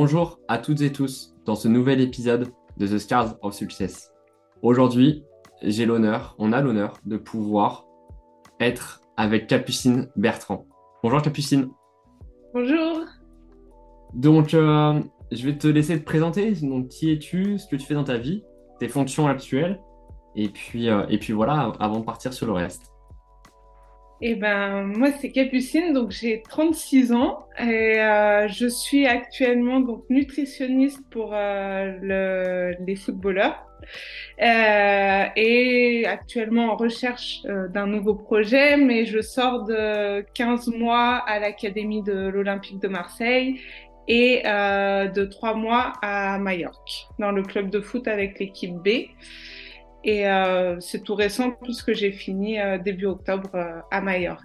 Bonjour 0.00 0.38
à 0.46 0.58
toutes 0.58 0.80
et 0.82 0.92
tous 0.92 1.34
dans 1.44 1.56
ce 1.56 1.66
nouvel 1.66 2.00
épisode 2.00 2.52
de 2.76 2.86
The 2.86 2.98
Scars 2.98 3.34
of 3.42 3.52
Success. 3.52 4.12
Aujourd'hui, 4.62 5.24
j'ai 5.60 5.86
l'honneur, 5.86 6.36
on 6.38 6.52
a 6.52 6.60
l'honneur 6.60 6.98
de 7.04 7.16
pouvoir 7.16 7.84
être 8.60 9.00
avec 9.16 9.48
Capucine 9.48 10.08
Bertrand. 10.14 10.66
Bonjour 11.02 11.20
Capucine. 11.20 11.70
Bonjour. 12.54 13.06
Donc, 14.14 14.54
euh, 14.54 15.02
je 15.32 15.44
vais 15.44 15.58
te 15.58 15.66
laisser 15.66 15.98
te 15.98 16.04
présenter. 16.04 16.52
Donc, 16.52 16.86
qui 16.86 17.10
es-tu, 17.10 17.58
ce 17.58 17.66
que 17.66 17.74
tu 17.74 17.84
fais 17.84 17.94
dans 17.94 18.04
ta 18.04 18.18
vie, 18.18 18.44
tes 18.78 18.86
fonctions 18.86 19.26
actuelles, 19.26 19.80
et 20.36 20.48
puis, 20.48 20.90
euh, 20.90 21.06
et 21.08 21.18
puis 21.18 21.32
voilà, 21.32 21.72
avant 21.80 21.98
de 21.98 22.04
partir 22.04 22.32
sur 22.32 22.46
le 22.46 22.52
reste. 22.52 22.92
Eh 24.20 24.34
ben, 24.34 24.82
moi, 24.82 25.12
c'est 25.12 25.30
Capucine, 25.30 25.92
donc 25.92 26.10
j'ai 26.10 26.42
36 26.42 27.12
ans 27.12 27.46
et 27.58 28.00
euh, 28.00 28.48
je 28.48 28.66
suis 28.66 29.06
actuellement 29.06 29.78
donc 29.80 30.04
nutritionniste 30.10 31.00
pour 31.10 31.30
euh, 31.34 31.96
le, 32.02 32.74
les 32.84 32.96
footballeurs 32.96 33.64
euh, 34.42 35.24
et 35.36 36.04
actuellement 36.06 36.72
en 36.72 36.76
recherche 36.76 37.42
euh, 37.46 37.68
d'un 37.68 37.86
nouveau 37.86 38.14
projet, 38.14 38.76
mais 38.76 39.06
je 39.06 39.20
sors 39.20 39.64
de 39.64 40.24
15 40.34 40.68
mois 40.68 41.16
à 41.16 41.38
l'Académie 41.38 42.02
de 42.02 42.28
l'Olympique 42.28 42.80
de 42.80 42.88
Marseille 42.88 43.60
et 44.08 44.42
euh, 44.46 45.06
de 45.06 45.24
3 45.26 45.54
mois 45.54 45.92
à 46.02 46.38
Majorque, 46.38 47.06
dans 47.18 47.30
le 47.30 47.42
club 47.42 47.70
de 47.70 47.80
foot 47.80 48.08
avec 48.08 48.38
l'équipe 48.38 48.74
B. 48.74 49.10
Et 50.04 50.28
euh, 50.28 50.78
c'est 50.80 51.02
tout 51.02 51.14
récent 51.14 51.50
puisque 51.62 51.92
j'ai 51.92 52.12
fini 52.12 52.60
euh, 52.60 52.78
début 52.78 53.06
octobre 53.06 53.50
euh, 53.54 53.80
à 53.90 54.00
Majorque. 54.00 54.44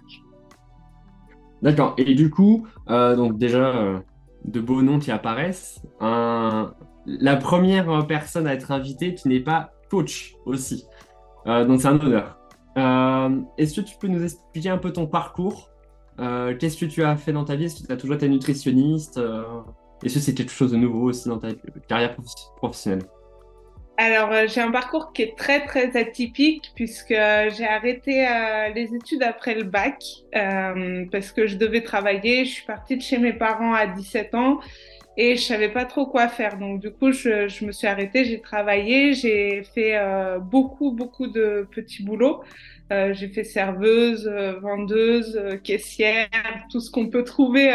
D'accord. 1.62 1.94
Et 1.96 2.14
du 2.14 2.28
coup, 2.28 2.66
donc 2.88 3.38
déjà, 3.38 4.02
de 4.44 4.60
beaux 4.60 4.82
noms 4.82 4.98
qui 4.98 5.10
apparaissent. 5.10 5.80
La 6.00 7.36
première 7.36 8.06
personne 8.06 8.46
à 8.46 8.52
être 8.52 8.70
invitée 8.70 9.14
qui 9.14 9.28
n'est 9.28 9.40
pas 9.40 9.70
coach 9.90 10.34
aussi. 10.44 10.84
Donc 11.46 11.80
c'est 11.80 11.88
un 11.88 11.98
honneur. 11.98 12.38
Est-ce 13.56 13.80
que 13.80 13.80
tu 13.80 13.96
peux 13.96 14.08
nous 14.08 14.22
expliquer 14.22 14.68
un 14.68 14.76
peu 14.76 14.92
ton 14.92 15.06
parcours? 15.06 15.70
Qu'est-ce 16.18 16.76
que 16.76 16.84
tu 16.84 17.02
as 17.02 17.16
fait 17.16 17.32
dans 17.32 17.44
ta 17.44 17.56
vie? 17.56 17.64
Est-ce 17.64 17.80
que 17.82 17.86
tu 17.86 17.92
as 17.92 17.96
toujours 17.96 18.16
été 18.16 18.28
nutritionniste? 18.28 19.18
Est-ce 20.02 20.14
que 20.14 20.20
c'est 20.20 20.34
quelque 20.34 20.52
chose 20.52 20.72
de 20.72 20.76
nouveau 20.76 21.08
aussi 21.08 21.30
dans 21.30 21.38
ta 21.38 21.48
carrière 21.88 22.14
prof- 22.14 22.26
professionnelle? 22.56 23.06
Alors, 23.96 24.32
euh, 24.32 24.46
j'ai 24.48 24.60
un 24.60 24.72
parcours 24.72 25.12
qui 25.12 25.22
est 25.22 25.36
très, 25.38 25.64
très 25.64 25.96
atypique 25.96 26.72
puisque 26.74 27.12
euh, 27.12 27.48
j'ai 27.56 27.64
arrêté 27.64 28.26
euh, 28.26 28.68
les 28.74 28.92
études 28.94 29.22
après 29.22 29.54
le 29.54 29.62
bac 29.62 30.02
euh, 30.34 31.04
parce 31.12 31.30
que 31.30 31.46
je 31.46 31.56
devais 31.56 31.80
travailler. 31.82 32.44
Je 32.44 32.50
suis 32.54 32.64
partie 32.64 32.96
de 32.96 33.02
chez 33.02 33.18
mes 33.18 33.32
parents 33.32 33.72
à 33.72 33.86
17 33.86 34.34
ans 34.34 34.58
et 35.16 35.36
je 35.36 35.42
savais 35.42 35.68
pas 35.68 35.84
trop 35.84 36.06
quoi 36.06 36.26
faire. 36.28 36.58
Donc, 36.58 36.80
du 36.80 36.90
coup, 36.90 37.12
je, 37.12 37.46
je 37.46 37.64
me 37.64 37.70
suis 37.70 37.86
arrêtée, 37.86 38.24
j'ai 38.24 38.40
travaillé, 38.40 39.14
j'ai 39.14 39.62
fait 39.74 39.96
euh, 39.96 40.40
beaucoup, 40.40 40.90
beaucoup 40.90 41.28
de 41.28 41.68
petits 41.70 42.02
boulots. 42.02 42.42
Euh, 42.92 43.14
j'ai 43.14 43.28
fait 43.28 43.44
serveuse, 43.44 44.28
vendeuse, 44.60 45.40
caissière, 45.62 46.28
tout 46.70 46.80
ce 46.80 46.90
qu'on 46.90 47.08
peut 47.08 47.24
trouver 47.24 47.72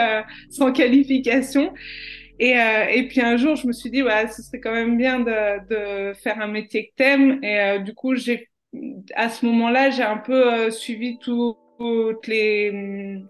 sans 0.50 0.72
qualification. 0.72 1.74
Et, 2.40 2.58
euh, 2.60 2.86
et 2.90 3.08
puis 3.08 3.22
un 3.22 3.38
jour, 3.38 3.56
je 3.56 3.68
me 3.68 3.74
suis 3.74 3.90
dit, 3.92 4.02
ouais, 4.04 4.28
ce 4.30 4.42
serait 4.42 4.60
quand 4.60 4.72
même 4.72 4.98
bien 4.98 5.20
de, 5.20 6.14
faire 6.14 6.40
un 6.42 6.48
métier 6.48 6.88
que 6.90 6.94
t'aimes. 6.96 7.44
Et 7.44 7.60
euh, 7.60 7.80
du 7.80 7.94
coup, 7.94 8.16
j'ai, 8.16 8.50
à 9.16 9.30
ce 9.30 9.46
moment-là, 9.46 9.90
j'ai 9.92 10.04
un 10.04 10.18
peu 10.18 10.54
euh, 10.54 10.72
suivi 10.72 11.18
tout- 11.20 11.58
toutes 11.80 12.28
les, 12.28 13.24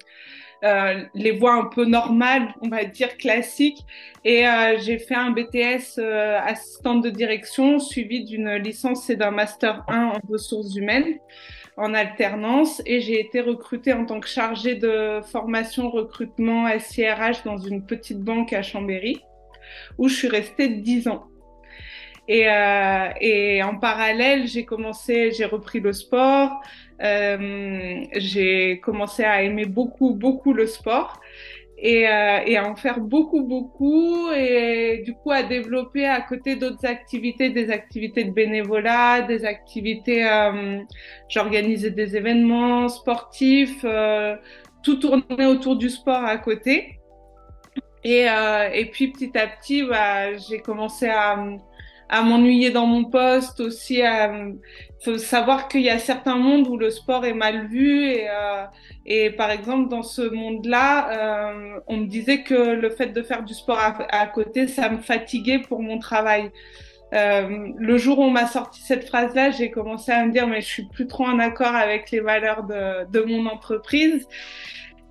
les 1.16 1.32
voies 1.32 1.54
un 1.54 1.66
peu 1.66 1.86
normales, 1.86 2.54
on 2.62 2.70
va 2.70 2.84
dire 2.86 3.16
classiques. 3.18 3.80
Et 4.26 4.44
j'ai 4.80 4.98
fait 5.00 5.16
un 5.16 5.32
BTS 5.32 6.00
assistante 6.00 7.04
de 7.04 7.10
direction, 7.10 7.80
suivi 7.80 8.24
d'une 8.26 8.56
licence 8.56 9.10
et 9.10 9.16
d'un 9.16 9.32
master 9.32 9.84
1 9.88 10.06
en 10.16 10.20
ressources 10.30 10.76
humaines 10.76 11.16
en 11.78 11.94
alternance 11.94 12.82
et 12.86 13.02
j'ai 13.02 13.20
été 13.20 13.42
recrutée 13.42 13.94
en 13.94 14.06
tant 14.06 14.20
que 14.20 14.28
chargée 14.28 14.76
de 14.76 15.22
formation 15.32 15.90
recrutement 15.90 16.68
SIRH 16.78 17.44
dans 17.46 17.58
une 17.58 17.86
petite 17.86 18.20
banque 18.20 18.54
à 18.54 18.62
Chambéry 18.62 19.22
où 19.98 20.08
je 20.08 20.16
suis 20.16 20.28
restée 20.28 20.68
10 20.70 21.08
ans. 21.08 21.28
Et, 22.28 22.48
euh, 22.48 23.10
et 23.20 23.64
en 23.64 23.78
parallèle, 23.78 24.48
j'ai 24.48 24.64
commencé, 24.64 25.32
j'ai 25.32 25.46
repris 25.46 25.80
le 25.80 25.94
sport, 25.94 26.62
euh, 27.02 28.04
j'ai 28.16 28.80
commencé 28.82 29.24
à 29.24 29.42
aimer 29.42 29.66
beaucoup, 29.66 30.14
beaucoup 30.14 30.54
le 30.54 30.68
sport 30.68 31.20
et, 31.82 32.08
euh, 32.08 32.40
et 32.46 32.58
à 32.58 32.70
en 32.70 32.76
faire 32.76 33.00
beaucoup, 33.00 33.42
beaucoup, 33.42 34.32
et 34.32 35.02
du 35.06 35.14
coup 35.14 35.32
à 35.32 35.44
développer 35.44 36.06
à 36.06 36.22
côté 36.22 36.56
d'autres 36.56 36.86
activités, 36.86 37.50
des 37.50 37.72
activités 37.72 38.26
de 38.26 38.32
bénévolat, 38.32 39.22
des 39.22 39.46
activités, 39.46 40.28
euh, 40.28 40.80
j'organisais 41.30 41.92
des 41.92 42.18
événements 42.18 42.90
sportifs, 42.90 43.82
euh, 43.86 44.36
tout 44.84 44.96
tournait 44.98 45.46
autour 45.46 45.78
du 45.78 45.90
sport 45.90 46.24
à 46.24 46.38
côté. 46.38 47.00
Et, 48.04 48.30
euh, 48.30 48.70
et 48.74 48.86
puis 48.86 49.12
petit 49.12 49.38
à 49.38 49.48
petit, 49.48 49.84
bah, 49.84 50.36
j'ai 50.38 50.60
commencé 50.60 51.08
à, 51.08 51.38
à 52.10 52.22
m'ennuyer 52.24 52.72
dans 52.72 52.86
mon 52.86 53.06
poste 53.06 53.60
aussi. 53.60 54.00
Il 54.00 54.58
faut 55.04 55.18
savoir 55.18 55.68
qu'il 55.68 55.82
y 55.82 55.90
a 55.90 55.98
certains 55.98 56.36
mondes 56.36 56.68
où 56.68 56.78
le 56.78 56.90
sport 56.90 57.26
est 57.26 57.34
mal 57.34 57.68
vu 57.68 58.04
et, 58.06 58.28
euh, 58.30 59.32
par 59.38 59.50
exemple 59.52 59.90
dans 59.90 60.04
ce 60.04 60.22
monde-là, 60.22 61.10
euh, 61.12 61.80
on 61.88 61.98
me 61.98 62.06
disait 62.06 62.44
que 62.44 62.54
le 62.54 62.90
fait 62.90 63.08
de 63.08 63.22
faire 63.22 63.44
du 63.44 63.54
sport 63.54 63.80
à, 63.80 64.28
côté, 64.28 64.68
ça 64.68 64.90
me 64.90 64.98
fatiguait 64.98 65.60
pour 65.60 65.82
mon 65.82 66.00
travail. 66.00 66.52
Euh, 67.14 67.70
le 67.78 67.98
jour 67.98 68.20
où 68.20 68.24
on 68.24 68.30
m'a 68.30 68.46
sorti 68.46 68.82
cette 68.82 69.08
phrase-là, 69.08 69.52
j'ai 69.52 69.72
commencé 69.72 70.12
à 70.12 70.26
me 70.26 70.32
dire 70.32 70.48
mais 70.48 70.62
je 70.62 70.68
suis 70.68 70.88
plus 70.88 71.08
trop 71.08 71.26
en 71.26 71.40
accord 71.40 71.74
avec 71.74 72.12
les 72.12 72.20
valeurs 72.20 72.64
de, 72.64 73.22
mon 73.22 73.46
entreprise. 73.48 74.28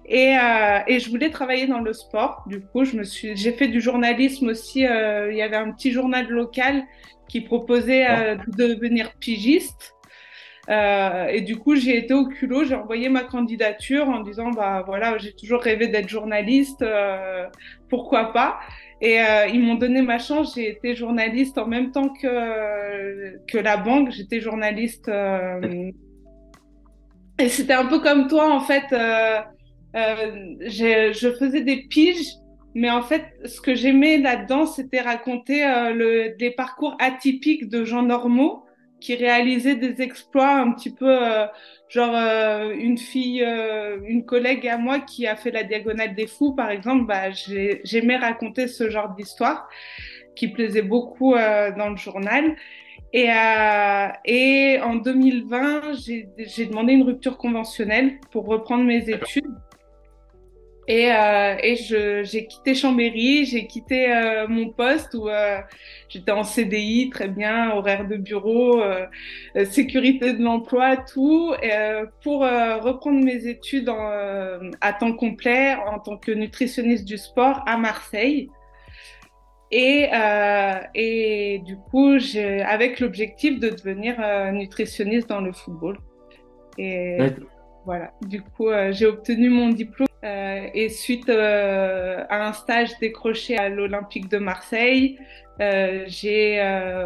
Et, 0.04 0.34
je 0.34 1.10
voulais 1.10 1.30
travailler 1.30 1.66
dans 1.66 1.80
le 1.80 1.92
sport. 1.92 2.44
Du 2.46 2.60
coup, 2.60 2.84
j'ai 2.84 3.52
fait 3.52 3.68
du 3.68 3.80
journalisme 3.80 4.48
aussi. 4.48 4.80
Il 4.80 5.34
y 5.36 5.42
avait 5.42 5.56
un 5.56 5.72
petit 5.72 5.92
journal 5.92 6.26
local 6.28 6.84
qui 7.28 7.40
proposait 7.40 8.08
euh, 8.08 8.36
de 8.36 8.74
devenir 8.74 9.12
pigiste. 9.14 9.94
Euh, 10.68 11.28
et 11.28 11.40
du 11.40 11.56
coup, 11.56 11.76
j'ai 11.76 11.96
été 11.96 12.12
au 12.12 12.26
culot, 12.26 12.64
j'ai 12.64 12.74
envoyé 12.74 13.08
ma 13.08 13.22
candidature 13.22 14.08
en 14.08 14.20
disant 14.20 14.50
bah 14.50 14.82
voilà, 14.86 15.16
j'ai 15.16 15.32
toujours 15.32 15.62
rêvé 15.62 15.88
d'être 15.88 16.08
journaliste, 16.08 16.82
euh, 16.82 17.46
pourquoi 17.88 18.34
pas? 18.34 18.60
Et 19.00 19.18
euh, 19.20 19.46
ils 19.46 19.60
m'ont 19.60 19.76
donné 19.76 20.02
ma 20.02 20.18
chance. 20.18 20.54
J'ai 20.56 20.68
été 20.68 20.94
journaliste 20.94 21.56
en 21.56 21.66
même 21.66 21.90
temps 21.90 22.10
que 22.10 23.38
que 23.46 23.56
la 23.58 23.78
banque. 23.78 24.10
J'étais 24.10 24.40
journaliste. 24.40 25.10
et 27.38 27.48
c'était 27.48 27.72
un 27.72 27.86
peu 27.86 28.00
comme 28.00 28.26
toi 28.28 28.52
en 28.52 28.60
fait. 28.60 28.84
Je 29.94 31.34
faisais 31.38 31.62
des 31.62 31.86
piges, 31.88 32.26
mais 32.74 32.90
en 32.90 33.02
fait, 33.02 33.24
ce 33.44 33.60
que 33.60 33.74
j'aimais 33.74 34.18
là-dedans, 34.18 34.66
c'était 34.66 35.00
raconter 35.00 35.64
euh, 35.64 35.92
le, 35.92 36.36
des 36.38 36.50
parcours 36.50 36.96
atypiques 37.00 37.68
de 37.68 37.84
gens 37.84 38.02
normaux 38.02 38.64
qui 39.00 39.14
réalisaient 39.14 39.76
des 39.76 40.02
exploits 40.02 40.56
un 40.56 40.72
petit 40.72 40.92
peu, 40.92 41.06
euh, 41.08 41.46
genre 41.88 42.14
euh, 42.14 42.72
une 42.72 42.98
fille, 42.98 43.42
euh, 43.44 43.98
une 44.04 44.24
collègue 44.24 44.66
à 44.66 44.76
moi 44.76 45.00
qui 45.00 45.26
a 45.26 45.36
fait 45.36 45.50
la 45.50 45.62
diagonale 45.62 46.14
des 46.14 46.26
fous, 46.26 46.54
par 46.54 46.70
exemple, 46.70 47.06
bah, 47.06 47.30
j'aimais 47.30 48.16
raconter 48.16 48.66
ce 48.66 48.90
genre 48.90 49.14
d'histoire 49.14 49.68
qui 50.34 50.48
plaisait 50.48 50.82
beaucoup 50.82 51.34
euh, 51.34 51.72
dans 51.76 51.90
le 51.90 51.96
journal. 51.96 52.56
Et, 53.12 53.30
euh, 53.30 54.08
et 54.24 54.78
en 54.82 54.96
2020, 54.96 55.94
j'ai 55.94 56.66
demandé 56.66 56.92
une 56.92 57.04
rupture 57.04 57.38
conventionnelle 57.38 58.18
pour 58.30 58.46
reprendre 58.46 58.84
mes 58.84 59.08
études. 59.08 59.46
Et, 60.88 61.12
euh, 61.12 61.54
et 61.62 61.76
j'ai 62.24 62.46
quitté 62.46 62.74
Chambéry, 62.74 63.44
j'ai 63.44 63.66
quitté 63.66 64.10
euh, 64.10 64.48
mon 64.48 64.70
poste 64.70 65.12
où 65.12 65.28
euh, 65.28 65.58
j'étais 66.08 66.32
en 66.32 66.44
CDI, 66.44 67.10
très 67.10 67.28
bien, 67.28 67.72
horaire 67.72 68.08
de 68.08 68.16
bureau, 68.16 68.80
euh, 68.80 69.04
sécurité 69.66 70.32
de 70.32 70.42
l'emploi, 70.42 70.96
tout, 70.96 71.52
euh, 71.62 72.06
pour 72.22 72.40
reprendre 72.40 73.22
mes 73.22 73.46
études 73.46 73.90
en, 73.90 74.10
à 74.80 74.92
temps 74.94 75.12
complet 75.12 75.74
en 75.74 75.98
tant 75.98 76.16
que 76.16 76.32
nutritionniste 76.32 77.04
du 77.04 77.18
sport 77.18 77.62
à 77.66 77.76
Marseille. 77.76 78.48
Et, 79.70 80.08
et 80.94 81.58
du 81.66 81.76
coup, 81.76 82.16
avec 82.66 83.00
l'objectif 83.00 83.60
de 83.60 83.68
devenir 83.68 84.16
nutritionniste 84.54 85.28
dans 85.28 85.42
le 85.42 85.52
football. 85.52 85.98
Et 86.78 87.18
voilà, 87.84 88.12
du 88.22 88.42
coup, 88.42 88.68
j'ai 88.90 89.06
obtenu 89.06 89.50
mon 89.50 89.70
diplôme. 89.70 90.08
Euh, 90.24 90.66
et 90.74 90.88
suite 90.88 91.28
euh, 91.28 92.24
à 92.28 92.48
un 92.48 92.52
stage 92.52 92.98
décroché 92.98 93.56
à 93.56 93.68
l'Olympique 93.68 94.28
de 94.28 94.38
Marseille, 94.38 95.16
euh, 95.60 96.04
j'ai 96.08 96.60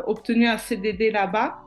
obtenu 0.07 0.47
un 0.47 0.59
CDD 0.59 1.11
là-bas. 1.11 1.63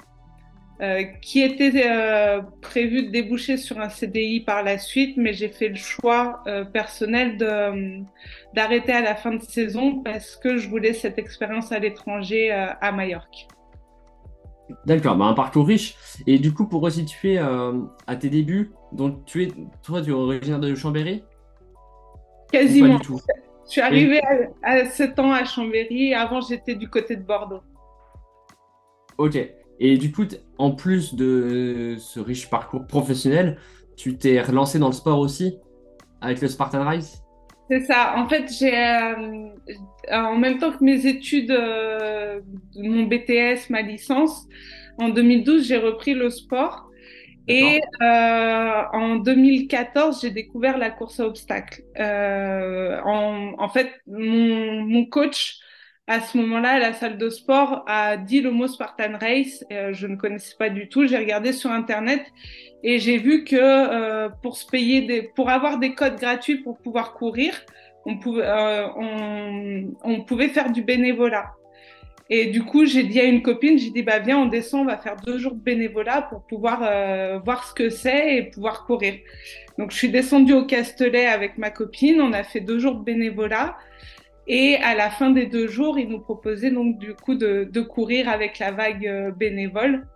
euh, 0.81 1.03
qui 1.21 1.41
était 1.41 1.71
euh, 1.87 2.41
prévu 2.61 3.03
de 3.03 3.09
déboucher 3.09 3.55
sur 3.55 3.79
un 3.79 3.87
CDI 3.87 4.41
par 4.41 4.61
la 4.61 4.77
suite, 4.77 5.15
mais 5.15 5.31
j'ai 5.31 5.47
fait 5.47 5.69
le 5.69 5.75
choix 5.75 6.43
euh, 6.47 6.65
personnel 6.65 7.37
d'arrêter 8.53 8.91
à 8.91 8.99
la 8.99 9.15
fin 9.15 9.31
de 9.31 9.41
saison 9.41 10.01
parce 10.03 10.35
que 10.35 10.57
je 10.57 10.67
voulais 10.67 10.91
cette 10.93 11.17
expérience 11.17 11.71
à 11.71 11.79
l'étranger 11.79 12.51
à 12.51 12.91
Majorque. 12.91 13.47
D'accord, 14.85 15.15
bah 15.15 15.25
un 15.25 15.33
parcours 15.33 15.67
riche. 15.67 15.95
Et 16.25 16.39
du 16.39 16.53
coup, 16.53 16.67
pour 16.67 16.81
resituer 16.81 17.37
à 17.37 18.15
tes 18.15 18.29
débuts, 18.29 18.71
donc 18.91 19.25
tu 19.25 19.43
es, 19.43 19.51
toi, 19.83 20.01
tu 20.01 20.09
es 20.09 20.13
originaire 20.13 20.59
de 20.59 20.73
Chambéry? 20.73 21.23
Quasiment. 22.51 22.99
Je 22.99 23.71
suis 23.71 23.81
arrivée 23.81 24.21
à, 24.63 24.69
à 24.71 24.85
7 24.85 25.19
ans 25.19 25.31
à 25.31 25.43
Chambéry. 25.43 26.13
Avant, 26.13 26.41
j'étais 26.41 26.75
du 26.75 26.89
côté 26.89 27.15
de 27.15 27.23
Bordeaux. 27.23 27.61
Ok. 29.17 29.37
Et 29.79 29.97
du 29.97 30.11
coup, 30.11 30.25
en 30.57 30.71
plus 30.71 31.15
de 31.15 31.95
ce 31.97 32.19
riche 32.19 32.49
parcours 32.49 32.85
professionnel, 32.87 33.57
tu 33.97 34.17
t'es 34.17 34.41
relancé 34.41 34.79
dans 34.79 34.87
le 34.87 34.93
sport 34.93 35.19
aussi 35.19 35.57
avec 36.21 36.41
le 36.41 36.47
Spartan 36.47 36.87
Rise 36.87 37.24
C'est 37.69 37.81
ça. 37.81 38.13
En 38.17 38.27
fait, 38.29 38.51
j'ai 38.51 38.75
euh, 38.75 39.49
en 40.11 40.37
même 40.37 40.59
temps 40.59 40.71
que 40.71 40.83
mes 40.83 41.07
études, 41.07 41.51
euh, 41.51 42.41
mon 42.75 43.03
BTS, 43.03 43.69
ma 43.69 43.81
licence, 43.81 44.47
en 44.99 45.09
2012, 45.09 45.67
j'ai 45.67 45.77
repris 45.77 46.13
le 46.13 46.29
sport. 46.29 46.89
Et 47.47 47.79
euh, 48.01 48.81
en 48.93 49.15
2014, 49.17 50.21
j'ai 50.21 50.31
découvert 50.31 50.77
la 50.77 50.89
course 50.89 51.19
à 51.19 51.25
obstacles. 51.25 51.83
En, 51.97 53.53
en, 53.57 53.69
fait, 53.69 53.91
mon, 54.07 54.81
mon 54.83 55.05
coach 55.05 55.59
à 56.07 56.19
ce 56.21 56.37
moment-là, 56.37 56.77
la 56.79 56.93
salle 56.93 57.17
de 57.17 57.29
sport 57.29 57.83
a 57.87 58.17
dit 58.17 58.41
le 58.41 58.51
mot 58.51 58.67
Spartan 58.67 59.17
Race. 59.19 59.65
Euh, 59.71 59.91
je 59.91 60.05
ne 60.05 60.15
connaissais 60.15 60.55
pas 60.57 60.69
du 60.69 60.87
tout. 60.87 61.07
J'ai 61.07 61.17
regardé 61.17 61.51
sur 61.51 61.71
Internet 61.71 62.21
et 62.83 62.99
j'ai 62.99 63.17
vu 63.17 63.43
que 63.43 63.55
euh, 63.55 64.29
pour 64.43 64.57
se 64.57 64.67
payer 64.67 65.01
des, 65.01 65.23
pour 65.23 65.49
avoir 65.49 65.79
des 65.79 65.95
codes 65.95 66.17
gratuits 66.17 66.57
pour 66.57 66.77
pouvoir 66.77 67.13
courir, 67.13 67.59
on 68.05 68.17
pouvait, 68.17 68.45
euh, 68.45 68.87
on, 68.95 69.95
on, 70.03 70.21
pouvait 70.21 70.49
faire 70.49 70.71
du 70.71 70.83
bénévolat. 70.83 71.53
Et 72.29 72.47
du 72.47 72.63
coup, 72.63 72.85
j'ai 72.85 73.03
dit 73.03 73.19
à 73.19 73.23
une 73.23 73.41
copine, 73.41 73.77
j'ai 73.77 73.89
dit 73.89 74.03
bah 74.03 74.19
viens, 74.19 74.37
on 74.39 74.45
descend, 74.45 74.81
on 74.81 74.85
va 74.85 74.97
faire 74.97 75.15
deux 75.15 75.39
jours 75.39 75.53
de 75.53 75.61
bénévolat 75.61 76.23
pour 76.23 76.43
pouvoir 76.43 76.81
euh, 76.83 77.39
voir 77.43 77.67
ce 77.67 77.73
que 77.73 77.89
c'est 77.89 78.35
et 78.35 78.43
pouvoir 78.43 78.85
courir. 78.85 79.15
Donc 79.79 79.91
je 79.91 79.97
suis 79.97 80.09
descendue 80.09 80.53
au 80.53 80.65
Castellet 80.65 81.25
avec 81.25 81.57
ma 81.57 81.71
copine, 81.71 82.21
on 82.21 82.33
a 82.33 82.43
fait 82.43 82.61
deux 82.61 82.77
jours 82.77 82.95
de 82.95 83.03
bénévolat. 83.03 83.75
Et 84.47 84.75
à 84.77 84.95
la 84.95 85.09
fin 85.09 85.31
des 85.31 85.47
deux 85.47 85.67
jours, 85.67 85.97
ils 85.97 86.07
nous 86.07 86.19
proposaient 86.19 86.69
donc 86.69 86.99
du 86.99 87.15
coup 87.15 87.35
de, 87.35 87.81
courir 87.81 88.29
avec 88.29 88.59
la 88.59 88.71
vague 88.71 89.07
euh, 89.07 89.31
bénévole. 89.31 90.07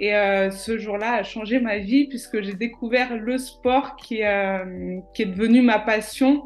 Et 0.00 0.14
euh, 0.14 0.50
ce 0.50 0.78
jour-là 0.78 1.14
a 1.14 1.22
changé 1.22 1.60
ma 1.60 1.78
vie 1.78 2.06
puisque 2.06 2.40
j'ai 2.40 2.54
découvert 2.54 3.16
le 3.16 3.36
sport 3.38 3.96
qui, 3.96 4.22
euh, 4.22 5.00
est 5.18 5.24
devenu 5.24 5.60
ma 5.62 5.78
passion 5.78 6.44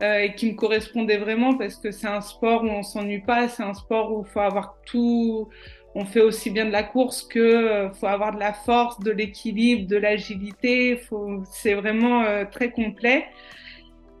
et 0.00 0.32
qui 0.36 0.52
me 0.52 0.54
correspondait 0.54 1.16
vraiment 1.16 1.54
parce 1.54 1.74
que 1.74 1.90
c'est 1.90 2.06
un 2.06 2.20
sport 2.20 2.62
où 2.62 2.68
on 2.68 2.84
s'ennuie 2.84 3.18
pas, 3.18 3.48
c'est 3.48 3.64
un 3.64 3.74
sport 3.74 4.12
où 4.12 4.24
il 4.24 4.30
faut 4.30 4.38
avoir 4.38 4.76
tout. 4.86 5.48
On 5.96 6.04
fait 6.04 6.20
aussi 6.20 6.50
bien 6.50 6.66
de 6.66 6.70
la 6.70 6.84
course 6.84 7.24
que 7.24 7.90
faut 7.94 8.06
avoir 8.06 8.32
de 8.32 8.38
la 8.38 8.52
force, 8.52 9.00
de 9.00 9.10
l'équilibre, 9.10 9.88
de 9.88 9.96
l'agilité. 9.96 11.00
C'est 11.50 11.74
vraiment 11.74 12.22
très 12.52 12.70
complet. 12.70 13.26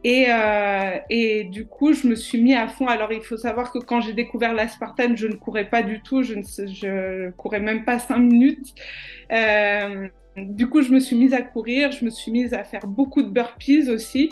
Et, 0.04 0.26
euh, 0.28 0.98
et, 1.10 1.44
du 1.44 1.66
coup, 1.66 1.92
je 1.92 2.06
me 2.06 2.14
suis 2.14 2.40
mis 2.40 2.54
à 2.54 2.68
fond. 2.68 2.86
Alors, 2.86 3.12
il 3.12 3.22
faut 3.22 3.36
savoir 3.36 3.72
que 3.72 3.78
quand 3.78 4.00
j'ai 4.00 4.12
découvert 4.12 4.54
la 4.54 4.68
Spartan, 4.68 5.16
je 5.16 5.26
ne 5.26 5.34
courais 5.34 5.68
pas 5.68 5.82
du 5.82 6.00
tout. 6.02 6.22
Je 6.22 6.34
ne 6.34 6.42
je 6.42 7.30
courais 7.32 7.60
même 7.60 7.84
pas 7.84 7.98
cinq 7.98 8.18
minutes. 8.18 8.74
Euh, 9.32 10.08
du 10.36 10.68
coup, 10.68 10.82
je 10.82 10.92
me 10.92 11.00
suis 11.00 11.16
mise 11.16 11.34
à 11.34 11.42
courir. 11.42 11.90
Je 11.90 12.04
me 12.04 12.10
suis 12.10 12.30
mise 12.30 12.54
à 12.54 12.64
faire 12.64 12.86
beaucoup 12.86 13.22
de 13.22 13.28
burpees 13.28 13.88
aussi. 13.90 14.30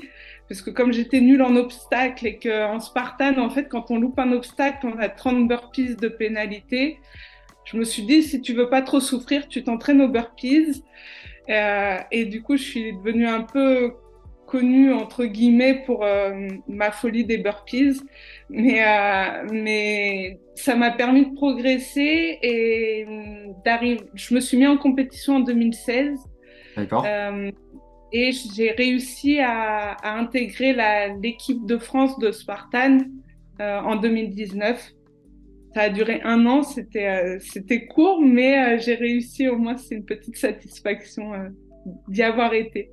Parce 0.49 0.63
que 0.63 0.71
comme 0.71 0.93
j'étais 0.93 1.21
nulle 1.21 1.43
en 1.43 1.57
obstacles 1.57 2.27
et 2.27 2.39
qu'en 2.39 2.79
Spartan, 2.79 3.37
en 3.39 3.51
fait, 3.51 3.69
quand 3.69 3.91
on 3.91 3.99
loupe 3.99 4.19
un 4.21 4.31
obstacle, 4.33 4.87
on 4.87 4.99
a 4.99 5.09
30 5.09 5.49
burpees 5.49 5.97
de 5.97 6.09
pénalité. 6.09 7.01
Je 7.65 7.77
me 7.77 7.83
suis 7.83 8.05
dit, 8.05 8.23
si 8.23 8.41
tu 8.41 8.55
veux 8.55 8.69
pas 8.69 8.83
trop 8.83 9.01
souffrir, 9.01 9.49
tu 9.49 9.65
t'entraînes 9.65 10.01
aux 10.01 10.09
burpees. 10.09 10.85
Euh, 11.49 11.99
et 12.13 12.25
du 12.25 12.43
coup, 12.43 12.57
je 12.57 12.63
suis 12.63 12.93
devenue 12.93 13.27
un 13.27 13.43
peu 13.43 13.95
connue 14.47 14.93
entre 14.93 15.25
guillemets 15.25 15.83
pour 15.85 16.05
euh, 16.05 16.49
ma 16.69 16.91
folie 16.91 17.25
des 17.25 17.39
burpees, 17.39 18.01
mais 18.49 18.83
euh, 18.83 19.47
mais 19.53 20.41
ça 20.55 20.77
m'a 20.77 20.91
permis 20.91 21.27
de 21.27 21.35
progresser 21.35 22.39
et 22.43 23.07
euh, 23.09 23.53
d'arriver. 23.65 24.03
Je 24.15 24.35
me 24.35 24.41
suis 24.41 24.57
mis 24.57 24.67
en 24.67 24.77
compétition 24.79 25.37
en 25.37 25.41
2016. 25.41 26.19
D'accord. 26.77 27.07
et 28.13 28.33
j'ai 28.33 28.71
réussi 28.73 29.39
à, 29.39 29.93
à 29.93 30.19
intégrer 30.19 30.77
l'équipe 31.23 31.65
de 31.65 31.79
France 31.79 32.19
de 32.19 32.31
Spartan 32.31 32.99
en 33.59 33.97
2019. 33.97 34.93
Ça 35.75 35.81
a 35.81 35.89
duré 35.89 36.21
un 36.23 36.45
an, 36.45 36.63
c'était 36.63 37.39
c'était 37.41 37.87
court, 37.87 38.21
mais 38.21 38.79
j'ai 38.79 38.95
réussi 38.95 39.49
au 39.49 39.57
moins, 39.57 39.79
c'est 39.79 39.95
une 39.95 40.05
petite 40.05 40.37
satisfaction 40.37 41.33
d'y 42.09 42.23
avoir 42.23 42.53
été. 42.53 42.91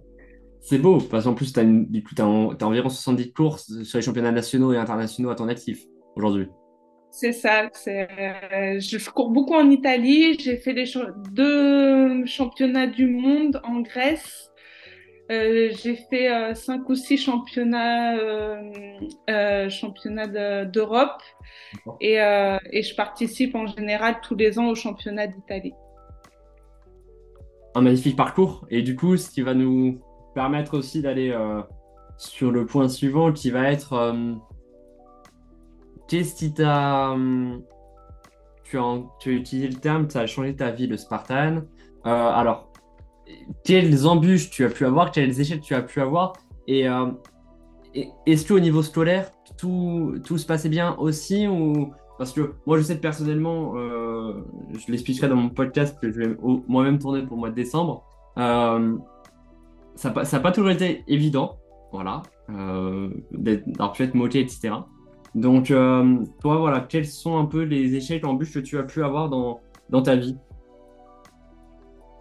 C'est 0.63 0.77
beau, 0.77 0.97
parce 0.97 1.25
qu'en 1.25 1.33
plus, 1.33 1.51
tu 1.51 1.59
as, 1.59 1.63
as, 1.63 2.65
environ 2.65 2.87
70 2.87 3.33
courses 3.33 3.83
sur 3.83 3.97
les 3.97 4.01
championnats 4.01 4.31
nationaux 4.31 4.71
et 4.71 4.77
internationaux 4.77 5.29
à 5.29 5.35
ton 5.35 5.49
actif 5.49 5.83
aujourd'hui. 6.15 6.47
C'est 7.11 7.33
ça. 7.33 7.69
Euh, 7.87 8.79
je 8.79 9.09
cours 9.09 9.29
beaucoup 9.29 9.55
en 9.55 9.69
Italie. 9.69 10.39
J'ai 10.39 10.55
fait 10.55 10.71
les 10.71 10.85
deux 11.31 12.25
championnats 12.25 12.87
du 12.87 13.07
monde 13.07 13.59
en 13.65 13.81
Grèce. 13.81 14.49
Euh, 15.31 15.69
j'ai 15.83 15.95
fait 16.09 16.31
euh, 16.31 16.55
cinq 16.55 16.87
ou 16.89 16.95
six 16.95 17.17
championnats, 17.17 18.17
championnats 19.69 20.65
d'Europe 20.65 21.21
et, 21.99 22.13
et, 22.13 22.83
je 22.83 22.95
participe 22.95 23.53
en 23.55 23.67
général 23.67 24.21
tous 24.23 24.35
les 24.35 24.57
ans 24.57 24.69
au 24.69 24.75
championnat 24.75 25.27
d'Italie. 25.27 25.73
Un 27.75 27.81
magnifique 27.81 28.15
parcours. 28.15 28.65
Et 28.69 28.81
du 28.81 28.95
coup, 28.95 29.17
ce 29.17 29.29
qui 29.29 29.41
va 29.41 29.53
nous 29.53 29.99
permettre 30.33 30.77
aussi 30.77 31.01
d'aller 31.01 31.31
euh, 31.31 31.61
sur 32.17 32.51
le 32.51 32.65
point 32.65 32.89
suivant 32.89 33.31
qui 33.31 33.51
va 33.51 33.71
être 33.71 33.93
euh, 33.93 34.33
qu'est-ce 36.07 36.35
qui 36.35 36.53
t'a. 36.53 37.11
Euh, 37.11 37.57
tu, 38.63 38.77
as, 38.77 39.01
tu 39.19 39.29
as 39.29 39.33
utilisé 39.33 39.67
le 39.67 39.75
terme, 39.75 40.09
ça 40.09 40.21
a 40.21 40.25
changé 40.25 40.55
ta 40.55 40.71
vie, 40.71 40.87
le 40.87 40.97
Spartan. 40.97 41.61
alors, 42.03 42.71
quelles 43.63 44.07
embûches 44.07 44.49
tu 44.49 44.65
as 44.65 44.69
pu 44.69 44.85
avoir, 44.85 45.11
quels 45.11 45.39
échecs 45.39 45.61
tu 45.61 45.75
as 45.75 45.81
pu 45.81 46.01
avoir 46.01 46.33
et, 46.67 46.87
est-ce 48.25 48.47
qu'au 48.47 48.59
niveau 48.59 48.81
scolaire, 48.81 49.29
tout, 49.57 50.15
tout, 50.25 50.39
se 50.39 50.45
passait 50.47 50.69
bien 50.69 50.95
aussi 50.97 51.47
ou... 51.47 51.93
Parce 52.17 52.31
que 52.31 52.53
moi, 52.65 52.77
je 52.79 52.83
sais 52.83 52.95
personnellement, 52.95 53.75
je 53.75 54.91
l'expliquerai 54.91 55.27
dans 55.27 55.35
mon 55.35 55.49
podcast 55.49 55.99
que 56.01 56.11
je 56.11 56.21
vais 56.21 56.37
moi-même 56.67 56.97
tourner 56.97 57.21
pour 57.21 57.35
le 57.35 57.41
mois 57.41 57.49
de 57.49 57.55
décembre 57.55 58.05
ça 60.11 60.37
n'a 60.37 60.39
pas 60.39 60.51
toujours 60.51 60.71
été 60.71 61.03
évident, 61.07 61.57
voilà, 61.91 62.23
euh, 62.49 63.09
d'avoir 63.31 63.93
pu 63.93 64.03
être 64.03 64.15
moqué, 64.15 64.39
etc. 64.39 64.73
Donc, 65.35 65.71
euh, 65.71 66.17
toi, 66.41 66.57
voilà, 66.57 66.81
quels 66.81 67.07
sont 67.07 67.37
un 67.37 67.45
peu 67.45 67.63
les 67.63 67.95
échecs, 67.95 68.25
embûches 68.25 68.53
que 68.53 68.59
tu 68.59 68.77
as 68.77 68.83
pu 68.83 69.03
avoir 69.03 69.29
dans, 69.29 69.59
dans 69.89 70.01
ta 70.01 70.15
vie? 70.15 70.37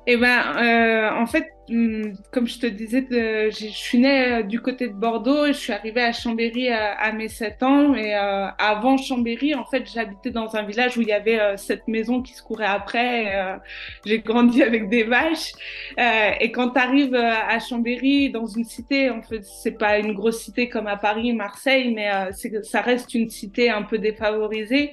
Eh 0.06 0.16
ben, 0.16 0.40
euh, 0.56 1.20
en 1.20 1.26
fait, 1.26 1.51
comme 1.68 2.48
je 2.48 2.58
te 2.58 2.66
disais, 2.66 3.06
je 3.10 3.66
suis 3.68 3.98
née 3.98 4.32
euh, 4.32 4.42
du 4.42 4.60
côté 4.60 4.88
de 4.88 4.94
Bordeaux 4.94 5.46
et 5.46 5.52
je 5.52 5.58
suis 5.58 5.72
arrivée 5.72 6.02
à 6.02 6.12
Chambéry 6.12 6.68
à, 6.68 7.12
mes 7.12 7.28
7 7.28 7.62
ans. 7.62 7.94
Et 7.94 8.14
euh, 8.14 8.48
avant 8.58 8.96
Chambéry, 8.96 9.54
en 9.54 9.64
fait, 9.64 9.88
j'habitais 9.92 10.30
dans 10.30 10.56
un 10.56 10.62
village 10.62 10.98
où 10.98 11.02
il 11.02 11.08
y 11.08 11.12
avait 11.12 11.40
euh, 11.40 11.56
cette 11.56 11.86
maison 11.86 12.20
qui 12.20 12.34
se 12.34 12.42
courait 12.42 12.66
après. 12.66 13.60
J'ai 14.04 14.18
grandi 14.18 14.62
avec 14.70 14.88
des 14.88 15.04
vaches. 15.04 15.52
et 15.98 16.50
quand 16.52 16.70
tu 16.70 16.80
arrives 16.80 17.14
à 17.14 17.58
Chambéry, 17.60 18.30
dans 18.30 18.46
une 18.46 18.64
cité, 18.64 19.10
en 19.10 19.22
fait, 19.22 19.44
c'est 19.44 19.78
pas 19.78 19.98
une 19.98 20.12
grosse 20.14 20.42
cité 20.42 20.68
comme 20.68 20.88
à 20.88 20.96
Paris, 20.96 21.32
Marseille, 21.32 21.92
mais 21.94 22.10
ça 22.64 22.80
reste 22.80 23.14
une 23.14 23.30
cité 23.30 23.70
un 23.70 23.82
peu 23.82 23.98
défavorisée 23.98 24.92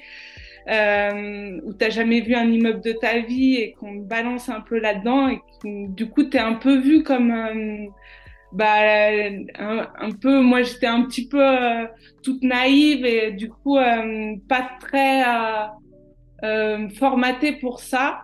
euh, 0.67 1.59
où 1.63 1.73
t'as 1.73 1.89
jamais 1.89 2.21
vu 2.21 2.35
un 2.35 2.49
immeuble 2.49 2.81
de 2.81 2.91
ta 2.91 3.19
vie 3.19 3.55
et 3.55 3.71
qu'on 3.73 3.95
balance 3.95 4.49
un 4.49 4.61
peu 4.61 4.79
là-dedans 4.79 5.29
et 5.29 5.39
du 5.63 6.09
coup 6.09 6.23
t'es 6.23 6.39
un 6.39 6.53
peu 6.53 6.77
vu 6.77 7.03
comme 7.03 7.31
euh, 7.31 7.87
bah 8.51 8.77
un, 9.59 10.11
peu 10.19 10.41
moi 10.41 10.63
j'étais 10.63 10.87
un 10.87 11.03
petit 11.03 11.27
peu 11.27 11.41
euh, 11.41 11.85
toute 12.23 12.41
naïve 12.41 13.05
et 13.05 13.31
du 13.31 13.49
coup 13.49 13.77
euh, 13.77 14.35
pas 14.47 14.69
très 14.79 15.23
formatée 16.95 17.53
pour 17.53 17.79
ça 17.79 18.21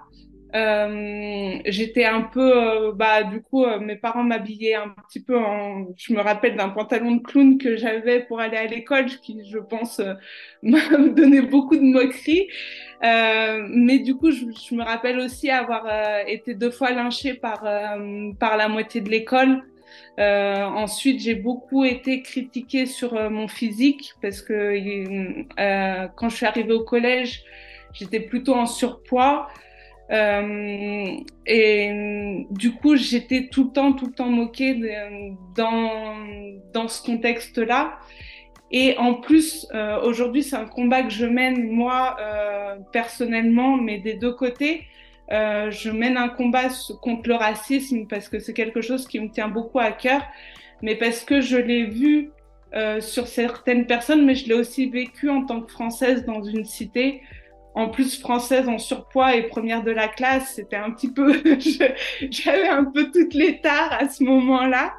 Euh, 0.55 1.59
j'étais 1.65 2.05
un 2.05 2.21
peu, 2.21 2.55
euh, 2.55 2.91
bah, 2.93 3.23
du 3.23 3.41
coup, 3.41 3.65
euh, 3.65 3.79
mes 3.79 3.97
parents 3.97 4.23
m'habillaient 4.23 4.75
un 4.75 4.95
petit 5.07 5.21
peu 5.21 5.37
en, 5.37 5.87
je 5.97 6.13
me 6.13 6.21
rappelle 6.21 6.55
d'un 6.55 6.69
pantalon 6.69 7.15
de 7.15 7.21
clown 7.21 7.57
que 7.57 7.75
j'avais 7.75 8.21
pour 8.21 8.39
aller 8.39 8.55
à 8.55 8.65
l'école, 8.65 9.05
qui, 9.05 9.41
je 9.49 9.57
pense, 9.57 10.01
m'a 10.63 10.79
donné 11.09 11.41
beaucoup 11.41 11.75
de 11.75 11.81
moqueries. 11.81 12.47
mais 13.01 13.99
du 13.99 14.15
coup, 14.15 14.31
je, 14.31 14.75
me 14.75 14.83
rappelle 14.83 15.19
aussi 15.19 15.49
avoir 15.49 15.87
été 16.27 16.53
deux 16.53 16.71
fois 16.71 16.91
lynchée 16.91 17.33
par, 17.33 17.61
par 18.39 18.57
la 18.57 18.67
moitié 18.69 19.01
de 19.01 19.09
l'école. 19.09 19.61
ensuite, 20.17 21.19
j'ai 21.19 21.35
beaucoup 21.35 21.83
été 21.83 22.21
critiquée 22.21 22.85
sur 22.85 23.29
mon 23.29 23.47
physique 23.47 24.13
parce 24.21 24.41
que 24.41 24.75
quand 26.15 26.29
je 26.29 26.35
suis 26.35 26.45
arrivée 26.45 26.73
au 26.73 26.83
collège, 26.83 27.43
j'étais 27.93 28.21
plutôt 28.21 28.55
en 28.55 28.65
surpoids. 28.65 29.47
Euh, 30.11 31.17
et 31.47 32.45
du 32.51 32.73
coup, 32.73 32.95
j'étais 32.95 33.47
tout 33.51 33.65
le 33.65 33.71
temps, 33.71 33.93
tout 33.93 34.07
le 34.07 34.13
temps 34.13 34.29
moquée 34.29 34.79
dans, 35.55 36.15
dans 36.73 36.87
ce 36.87 37.03
contexte-là. 37.03 37.97
Et 38.71 38.97
en 38.97 39.13
plus, 39.13 39.67
euh, 39.73 40.01
aujourd'hui, 40.01 40.43
c'est 40.43 40.55
un 40.55 40.65
combat 40.65 41.03
que 41.03 41.11
je 41.11 41.25
mène 41.25 41.69
moi 41.69 42.17
euh, 42.19 42.75
personnellement, 42.91 43.77
mais 43.77 43.99
des 43.99 44.15
deux 44.15 44.33
côtés. 44.33 44.83
Euh, 45.31 45.71
je 45.71 45.89
mène 45.89 46.17
un 46.17 46.29
combat 46.29 46.67
contre 47.01 47.29
le 47.29 47.35
racisme 47.35 48.05
parce 48.07 48.29
que 48.29 48.39
c'est 48.39 48.53
quelque 48.53 48.81
chose 48.81 49.07
qui 49.07 49.19
me 49.19 49.29
tient 49.29 49.47
beaucoup 49.47 49.79
à 49.79 49.91
cœur, 49.91 50.21
mais 50.81 50.95
parce 50.95 51.23
que 51.23 51.41
je 51.41 51.57
l'ai 51.57 51.85
vu 51.85 52.31
euh, 52.75 53.01
sur 53.01 53.27
certaines 53.27 53.87
personnes, 53.87 54.25
mais 54.25 54.35
je 54.35 54.47
l'ai 54.47 54.53
aussi 54.53 54.87
vécu 54.89 55.29
en 55.29 55.45
tant 55.45 55.61
que 55.61 55.71
Française 55.71 56.25
dans 56.25 56.43
une 56.43 56.65
cité 56.65 57.21
en 57.75 57.89
plus 57.89 58.19
française 58.19 58.69
en 58.69 58.79
surpoids 58.79 59.35
et 59.35 59.43
première 59.43 59.83
de 59.83 59.91
la 59.91 60.07
classe, 60.07 60.53
c'était 60.55 60.77
un 60.77 60.91
petit 60.91 61.11
peu, 61.11 61.41
j'avais 62.31 62.69
un 62.69 62.85
peu 62.85 63.11
toutes 63.11 63.33
les 63.33 63.59
tares 63.59 63.93
à 63.99 64.07
ce 64.07 64.23
moment-là. 64.23 64.93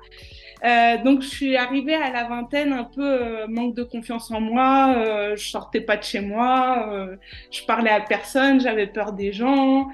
Euh, 0.64 1.02
donc 1.02 1.22
je 1.22 1.28
suis 1.28 1.56
arrivée 1.56 1.94
à 1.94 2.10
la 2.10 2.24
vingtaine 2.24 2.72
un 2.72 2.84
peu 2.84 3.02
euh, 3.02 3.46
manque 3.46 3.74
de 3.74 3.82
confiance 3.82 4.30
en 4.30 4.40
moi, 4.40 4.94
euh, 4.96 5.36
je 5.36 5.48
sortais 5.48 5.80
pas 5.80 5.96
de 5.96 6.02
chez 6.02 6.20
moi, 6.20 7.08
je 7.50 7.64
parlais 7.64 7.90
à 7.90 8.00
personne, 8.00 8.60
j'avais 8.60 8.86
peur 8.86 9.12
des 9.12 9.32
gens. 9.32 9.88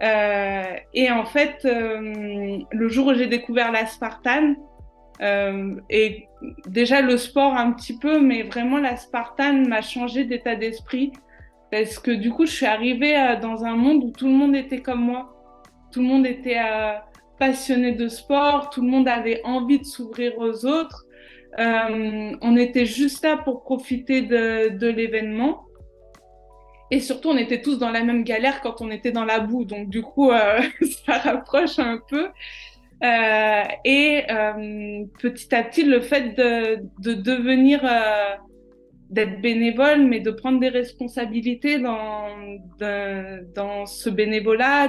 Et 0.00 1.10
en 1.10 1.24
fait, 1.24 1.64
le 1.64 2.88
jour 2.88 3.08
où 3.08 3.14
j'ai 3.14 3.28
découvert 3.28 3.70
la 3.70 3.86
Spartan, 3.86 4.54
et 5.20 6.28
déjà 6.66 7.00
le 7.00 7.16
sport 7.16 7.54
un 7.56 7.70
petit 7.72 7.96
peu, 7.96 8.20
mais 8.20 8.42
vraiment 8.42 8.78
la 8.78 8.96
Spartan 8.96 9.52
m'a 9.68 9.82
changé 9.82 10.24
d'état 10.24 10.56
d'esprit. 10.56 11.12
Parce 11.74 11.98
que 11.98 12.12
du 12.12 12.30
coup, 12.30 12.46
je 12.46 12.52
suis 12.52 12.66
arrivée 12.66 13.16
euh, 13.16 13.34
dans 13.34 13.64
un 13.64 13.74
monde 13.74 14.04
où 14.04 14.12
tout 14.12 14.28
le 14.28 14.32
monde 14.32 14.54
était 14.54 14.80
comme 14.80 15.00
moi. 15.00 15.34
Tout 15.90 16.00
le 16.02 16.06
monde 16.06 16.24
était 16.24 16.58
euh, 16.58 16.92
passionné 17.36 17.90
de 17.90 18.06
sport, 18.06 18.70
tout 18.70 18.80
le 18.80 18.86
monde 18.86 19.08
avait 19.08 19.40
envie 19.42 19.80
de 19.80 19.84
s'ouvrir 19.84 20.38
aux 20.38 20.66
autres. 20.66 21.04
Euh, 21.58 22.32
on 22.40 22.56
était 22.56 22.86
juste 22.86 23.24
là 23.24 23.38
pour 23.38 23.64
profiter 23.64 24.22
de, 24.22 24.86
l'événement. 24.86 25.64
Et 26.92 27.00
surtout, 27.00 27.30
on 27.30 27.36
était 27.36 27.60
tous 27.60 27.76
dans 27.76 27.90
la 27.90 28.04
même 28.04 28.22
galère 28.22 28.60
quand 28.60 28.80
on 28.80 28.92
était 28.92 29.10
dans 29.10 29.24
la 29.24 29.40
boue. 29.40 29.64
Donc, 29.64 29.88
du 29.88 30.02
coup, 30.02 30.30
ça 31.06 31.18
rapproche 31.18 31.80
un 31.80 31.98
peu. 32.08 32.28
Et 33.02 34.22
petit 35.18 35.52
à 35.52 35.64
petit, 35.64 35.82
le 35.82 36.00
fait 36.00 36.36
de, 36.36 36.78
de 37.00 37.14
devenir 37.14 37.80
d'être 39.10 39.40
bénévole, 39.40 40.02
mais 40.02 40.20
de 40.20 40.30
prendre 40.30 40.60
des 40.60 40.68
responsabilités 40.68 41.78
dans, 41.78 42.28
dans 42.78 43.86
ce 43.86 44.10
bénévolat, 44.10 44.88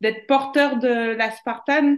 d'être 0.00 0.26
porteur 0.26 0.78
de 0.78 1.14
la 1.14 1.30
Spartan. 1.30 1.96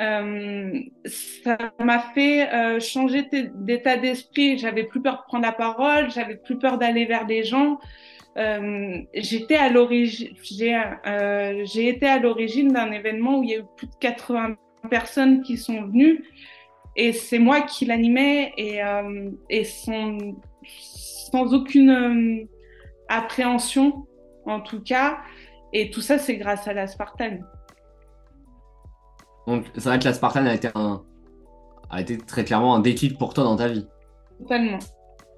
Euh, 0.00 0.80
ça 1.04 1.58
m'a 1.78 1.98
fait 2.14 2.52
euh, 2.52 2.80
changer 2.80 3.28
d'état 3.54 3.96
d'esprit. 3.96 4.56
J'avais 4.58 4.84
plus 4.84 5.02
peur 5.02 5.18
de 5.18 5.22
prendre 5.26 5.44
la 5.44 5.52
parole, 5.52 6.10
j'avais 6.10 6.36
plus 6.36 6.58
peur 6.58 6.78
d'aller 6.78 7.04
vers 7.04 7.26
les 7.26 7.44
gens. 7.44 7.78
Euh, 8.38 8.98
j'étais 9.14 9.56
à 9.56 9.68
l'origine, 9.68 10.34
j'ai 10.44 11.88
été 11.88 12.06
à 12.06 12.18
l'origine 12.18 12.68
d'un 12.68 12.92
événement 12.92 13.38
où 13.38 13.42
il 13.42 13.50
y 13.50 13.54
a 13.54 13.58
eu 13.58 13.64
plus 13.76 13.88
de 13.88 13.94
80 14.00 14.56
personnes 14.88 15.42
qui 15.42 15.58
sont 15.58 15.82
venues 15.82 16.24
et 16.96 17.12
c'est 17.12 17.38
moi 17.38 17.60
qui 17.60 17.84
l'animais 17.84 18.52
et, 18.56 18.80
et 19.50 19.64
son, 19.64 20.36
sans 20.66 21.54
aucune 21.54 21.90
euh, 21.90 22.44
appréhension, 23.08 24.06
en 24.46 24.60
tout 24.60 24.80
cas. 24.80 25.18
Et 25.72 25.90
tout 25.90 26.00
ça, 26.00 26.18
c'est 26.18 26.36
grâce 26.36 26.66
à 26.66 26.72
la 26.72 26.86
Spartan. 26.86 27.38
Donc, 29.46 29.64
c'est 29.74 29.84
vrai 29.84 29.98
que 29.98 30.04
la 30.04 30.14
Spartan 30.14 30.46
a 30.46 30.54
été, 30.54 30.68
un, 30.74 31.02
a 31.90 32.00
été 32.00 32.18
très 32.18 32.44
clairement 32.44 32.74
un 32.74 32.80
déclic 32.80 33.18
pour 33.18 33.34
toi 33.34 33.44
dans 33.44 33.56
ta 33.56 33.68
vie. 33.68 33.86
Totalement. 34.38 34.78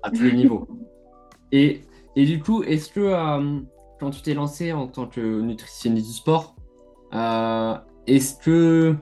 À 0.02 0.10
tous 0.10 0.22
les 0.22 0.32
niveaux. 0.32 0.66
Et, 1.54 1.82
et 2.16 2.24
du 2.24 2.40
coup, 2.40 2.62
est-ce 2.62 2.88
que 2.90 3.00
euh, 3.00 3.60
quand 4.00 4.10
tu 4.10 4.22
t'es 4.22 4.32
lancé 4.32 4.72
en 4.72 4.86
tant 4.86 5.06
que 5.06 5.40
nutritionniste 5.42 6.06
du 6.06 6.12
sport, 6.14 6.56
euh, 7.12 7.76
est-ce 8.06 8.42
que 8.42 8.96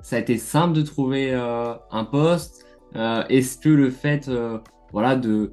ça 0.00 0.16
a 0.16 0.18
été 0.18 0.38
simple 0.38 0.72
de 0.72 0.80
trouver 0.80 1.34
euh, 1.34 1.74
un 1.90 2.04
poste? 2.04 2.64
Est-ce 2.94 3.58
que 3.58 3.68
le 3.68 3.90
fait 3.90 4.30
voilà, 4.96 5.14
de, 5.14 5.52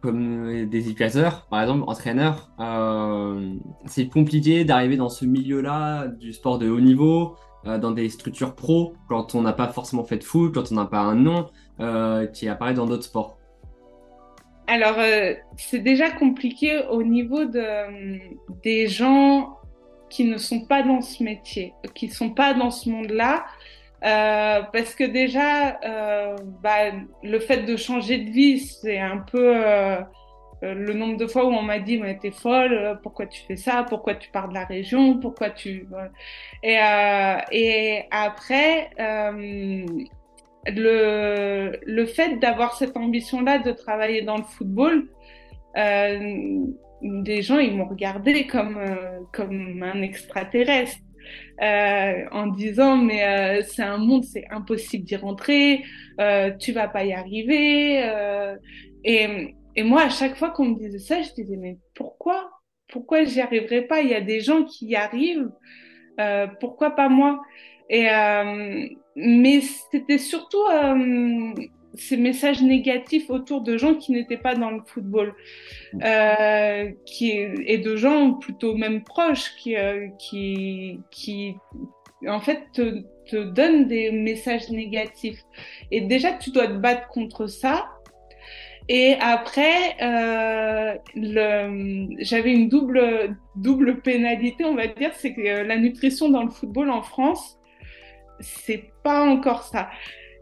comme 0.00 0.68
des 0.68 0.88
éducateurs, 0.88 1.46
par 1.48 1.62
exemple, 1.62 1.84
entraîneurs, 1.86 2.50
euh, 2.58 3.54
c'est 3.86 4.08
compliqué 4.08 4.64
d'arriver 4.64 4.96
dans 4.96 5.08
ce 5.08 5.24
milieu-là 5.24 6.08
du 6.08 6.32
sport 6.32 6.58
de 6.58 6.68
haut 6.68 6.80
niveau, 6.80 7.36
euh, 7.64 7.78
dans 7.78 7.92
des 7.92 8.08
structures 8.08 8.56
pro, 8.56 8.94
quand 9.08 9.36
on 9.36 9.42
n'a 9.42 9.52
pas 9.52 9.68
forcément 9.68 10.02
fait 10.02 10.16
de 10.16 10.24
foot, 10.24 10.52
quand 10.52 10.72
on 10.72 10.74
n'a 10.74 10.86
pas 10.86 10.98
un 10.98 11.14
nom 11.14 11.46
euh, 11.78 12.26
qui 12.26 12.48
apparaît 12.48 12.74
dans 12.74 12.86
d'autres 12.86 13.04
sports. 13.04 13.38
Alors, 14.66 14.96
c'est 15.56 15.78
déjà 15.78 16.10
compliqué 16.10 16.80
au 16.90 17.04
niveau 17.04 17.44
de, 17.44 18.18
des 18.64 18.88
gens 18.88 19.58
qui 20.10 20.24
ne 20.24 20.38
sont 20.38 20.62
pas 20.62 20.82
dans 20.82 21.02
ce 21.02 21.22
métier, 21.22 21.72
qui 21.94 22.08
ne 22.08 22.12
sont 22.12 22.30
pas 22.30 22.52
dans 22.52 22.72
ce 22.72 22.90
monde-là. 22.90 23.44
Euh, 24.04 24.62
parce 24.72 24.94
que 24.94 25.04
déjà, 25.04 25.80
euh, 25.84 26.36
bah, 26.62 26.92
le 27.22 27.40
fait 27.40 27.62
de 27.62 27.76
changer 27.76 28.18
de 28.18 28.30
vie, 28.30 28.60
c'est 28.60 28.98
un 28.98 29.18
peu 29.18 29.56
euh, 29.56 29.96
euh 30.62 30.74
le 30.74 30.92
nombre 30.94 31.16
de 31.16 31.26
fois 31.26 31.44
où 31.46 31.48
on 31.48 31.62
m'a 31.62 31.80
dit, 31.80 31.98
mais 31.98 32.16
t'es 32.18 32.30
folle, 32.30 32.72
euh, 32.72 32.94
pourquoi 32.94 33.26
tu 33.26 33.42
fais 33.46 33.56
ça, 33.56 33.84
pourquoi 33.88 34.14
tu 34.14 34.30
pars 34.30 34.48
de 34.48 34.54
la 34.54 34.64
région, 34.64 35.18
pourquoi 35.18 35.50
tu... 35.50 35.88
Et, 36.62 36.78
euh, 36.78 37.38
et 37.52 38.04
après, 38.10 38.90
le, 40.66 41.72
le 41.84 42.06
fait 42.06 42.36
d'avoir 42.38 42.74
cette 42.74 42.96
ambition-là 42.96 43.58
de 43.58 43.72
travailler 43.72 44.22
dans 44.22 44.36
le 44.36 44.44
football, 44.44 45.08
des 45.74 47.42
gens, 47.42 47.58
ils 47.58 47.76
m'ont 47.76 47.86
regardé 47.88 48.46
comme, 48.46 48.78
comme 49.32 49.82
un 49.82 50.02
extraterrestre 50.02 50.98
euh, 51.62 52.24
en 52.32 52.46
disant 52.46 52.96
mais 52.96 53.24
euh, 53.24 53.62
c'est 53.66 53.82
un 53.82 53.98
monde, 53.98 54.24
c'est 54.24 54.44
impossible 54.50 55.04
d'y 55.04 55.16
rentrer, 55.16 55.84
euh, 56.20 56.50
tu 56.58 56.72
vas 56.72 56.88
pas 56.88 57.04
y 57.04 57.12
arriver. 57.12 58.02
Euh. 58.04 58.56
et, 59.04 59.54
et 59.76 59.82
moi, 59.82 60.02
à 60.02 60.08
chaque 60.10 60.36
fois 60.36 60.50
qu'on 60.50 60.66
me 60.66 60.78
disait 60.78 60.98
ça, 60.98 61.22
je 61.22 61.32
disais 61.34 61.56
mais 61.56 61.78
pourquoi? 61.94 62.50
Pourquoi 62.88 63.24
j'y 63.24 63.40
arriverai 63.40 63.82
pas? 63.82 64.00
Il 64.00 64.08
y 64.08 64.14
a 64.14 64.20
des 64.20 64.40
gens 64.40 64.64
qui 64.64 64.86
y 64.86 64.96
arrivent, 64.96 65.50
euh, 66.20 66.46
pourquoi 66.60 66.96
pas 66.96 67.08
moi? 67.08 67.40
Et 67.90 68.06
mais 69.16 69.60
c'était 69.90 70.18
surtout 70.18 70.64
ces 71.94 72.16
messages 72.16 72.62
négatifs 72.62 73.30
autour 73.30 73.62
de 73.62 73.76
gens 73.76 73.94
qui 73.94 74.12
n'étaient 74.12 74.36
pas 74.36 74.54
dans 74.54 74.70
le 74.70 74.80
football 74.86 75.34
euh, 76.04 76.90
qui, 77.06 77.30
et 77.30 77.78
de 77.78 77.96
gens 77.96 78.34
plutôt 78.34 78.76
même 78.76 79.02
proches 79.02 79.54
qui, 79.56 79.76
euh, 79.76 80.08
qui, 80.18 81.00
qui 81.10 81.54
en 82.26 82.40
fait 82.40 82.64
te, 82.72 83.04
te 83.26 83.36
donnent 83.36 83.86
des 83.86 84.10
messages 84.10 84.70
négatifs. 84.70 85.40
Et 85.90 86.00
déjà, 86.02 86.32
tu 86.32 86.50
dois 86.50 86.66
te 86.66 86.72
battre 86.72 87.08
contre 87.08 87.46
ça. 87.46 87.88
Et 88.90 89.16
après, 89.20 89.96
euh, 90.00 90.96
j'avais 92.20 92.52
une 92.52 92.70
double, 92.70 93.36
double 93.54 94.00
pénalité, 94.00 94.64
on 94.64 94.74
va 94.74 94.86
dire, 94.86 95.10
c'est 95.14 95.34
que 95.34 95.62
la 95.62 95.76
nutrition 95.76 96.30
dans 96.30 96.42
le 96.42 96.50
football 96.50 96.90
en 96.90 97.02
France, 97.02 97.58
c'est 98.40 98.90
pas 99.02 99.24
encore 99.26 99.64
ça. 99.64 99.90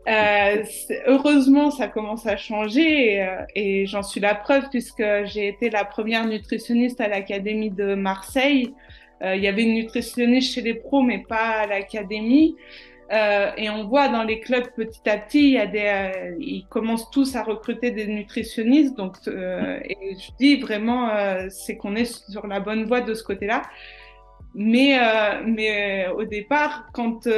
Euh, 0.08 0.62
heureusement, 1.06 1.70
ça 1.70 1.88
commence 1.88 2.26
à 2.26 2.36
changer 2.36 3.14
et, 3.14 3.22
euh, 3.22 3.42
et 3.56 3.86
j'en 3.86 4.02
suis 4.02 4.20
la 4.20 4.36
preuve 4.36 4.68
puisque 4.70 5.02
j'ai 5.24 5.48
été 5.48 5.68
la 5.68 5.84
première 5.84 6.26
nutritionniste 6.26 7.00
à 7.00 7.08
l'Académie 7.08 7.70
de 7.70 7.94
Marseille. 7.94 8.72
Euh, 9.22 9.34
il 9.34 9.42
y 9.42 9.48
avait 9.48 9.62
une 9.62 9.74
nutritionniste 9.74 10.54
chez 10.54 10.62
les 10.62 10.74
pros, 10.74 11.02
mais 11.02 11.24
pas 11.28 11.60
à 11.60 11.66
l'Académie. 11.66 12.56
Euh, 13.12 13.50
et 13.56 13.70
on 13.70 13.86
voit 13.86 14.08
dans 14.08 14.24
les 14.24 14.40
clubs 14.40 14.66
petit 14.76 15.08
à 15.08 15.16
petit, 15.16 15.50
y 15.50 15.58
a 15.58 15.66
des, 15.66 15.78
euh, 15.78 16.36
ils 16.40 16.66
commencent 16.68 17.10
tous 17.10 17.36
à 17.36 17.42
recruter 17.42 17.92
des 17.92 18.06
nutritionnistes. 18.06 18.96
Donc, 18.96 19.16
et 19.26 20.16
je 20.18 20.30
dis 20.38 20.56
vraiment, 20.56 21.10
c'est 21.48 21.76
qu'on 21.76 21.94
est 21.96 22.30
sur 22.30 22.46
la 22.46 22.60
bonne 22.60 22.84
voie 22.84 23.00
de 23.00 23.14
ce 23.14 23.22
côté-là. 23.22 23.62
Mais, 24.58 24.98
euh, 24.98 25.42
mais 25.44 26.08
au 26.08 26.24
départ, 26.24 26.88
quand, 26.94 27.28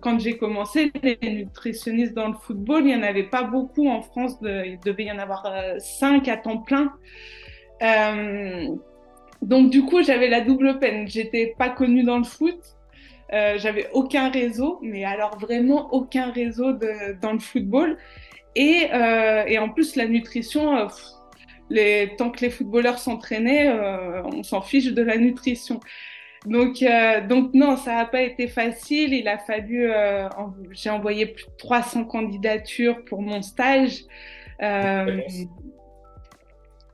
quand 0.00 0.18
j'ai 0.18 0.36
commencé, 0.36 0.90
les 1.02 1.18
nutritionnistes 1.22 2.14
dans 2.14 2.28
le 2.28 2.34
football, 2.34 2.82
il 2.82 2.86
n'y 2.86 2.96
en 2.96 3.02
avait 3.02 3.28
pas 3.28 3.44
beaucoup 3.44 3.88
en 3.88 4.02
France. 4.02 4.40
De, 4.40 4.64
il 4.66 4.80
devait 4.80 5.04
y 5.04 5.12
en 5.12 5.18
avoir 5.18 5.46
cinq 5.78 6.26
à 6.26 6.36
temps 6.36 6.58
plein. 6.58 6.92
donc 9.40 9.70
du 9.70 9.82
coup, 9.84 10.02
j'avais 10.02 10.28
la 10.28 10.40
double 10.40 10.80
peine. 10.80 11.06
J'étais 11.06 11.54
pas 11.56 11.70
connue 11.70 12.02
dans 12.02 12.18
le 12.18 12.24
foot. 12.24 12.58
j'avais 13.30 13.88
aucun 13.92 14.30
réseau, 14.30 14.80
mais 14.82 15.04
alors 15.04 15.38
vraiment 15.38 15.94
aucun 15.94 16.32
réseau 16.32 16.72
dans 17.22 17.32
le 17.32 17.38
football. 17.38 17.98
Et, 18.56 18.88
et 19.46 19.58
en 19.58 19.68
plus, 19.68 19.94
la 19.94 20.06
nutrition, 20.08 20.88
tant 22.18 22.30
que 22.30 22.40
les 22.40 22.50
footballeurs 22.50 22.98
s'entraînaient, 22.98 23.68
euh, 23.68 24.22
on 24.24 24.42
s'en 24.42 24.62
fiche 24.62 24.92
de 24.92 25.02
la 25.02 25.16
nutrition. 25.16 25.80
Donc, 26.46 26.82
euh, 26.82 27.26
donc 27.26 27.54
non, 27.54 27.76
ça 27.76 27.94
n'a 27.96 28.04
pas 28.04 28.22
été 28.22 28.48
facile. 28.48 29.14
Il 29.14 29.28
a 29.28 29.38
fallu, 29.38 29.90
euh, 29.90 30.28
j'ai 30.72 30.90
envoyé 30.90 31.26
plus 31.26 31.46
de 31.46 31.56
300 31.58 32.04
candidatures 32.04 33.04
pour 33.06 33.22
mon 33.22 33.40
stage. 33.42 34.00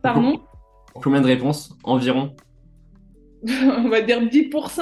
Pardon? 0.03 0.41
Combien 0.95 1.21
de 1.21 1.27
réponses 1.27 1.77
environ? 1.85 2.35
On 3.47 3.89
va 3.89 4.01
dire 4.03 4.21
10%. 4.23 4.81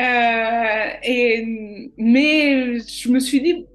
Euh, 0.00 0.88
et, 1.04 1.92
mais 1.96 2.80
je 2.80 3.08
me 3.10 3.20
suis 3.20 3.40
dit, 3.40 3.66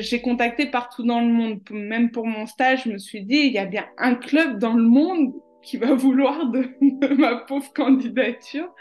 j'ai 0.00 0.20
contacté 0.20 0.66
partout 0.66 1.04
dans 1.04 1.20
le 1.20 1.28
monde, 1.28 1.60
même 1.70 2.10
pour 2.10 2.26
mon 2.26 2.46
stage, 2.46 2.82
je 2.84 2.90
me 2.90 2.98
suis 2.98 3.22
dit, 3.22 3.36
il 3.36 3.52
y 3.52 3.58
a 3.58 3.64
bien 3.64 3.86
un 3.96 4.16
club 4.16 4.58
dans 4.58 4.74
le 4.74 4.82
monde 4.82 5.32
qui 5.66 5.76
va 5.76 5.94
vouloir 5.94 6.46
de, 6.46 6.68
ma 7.18 7.36
pauvre 7.36 7.70
candidature. 7.74 8.72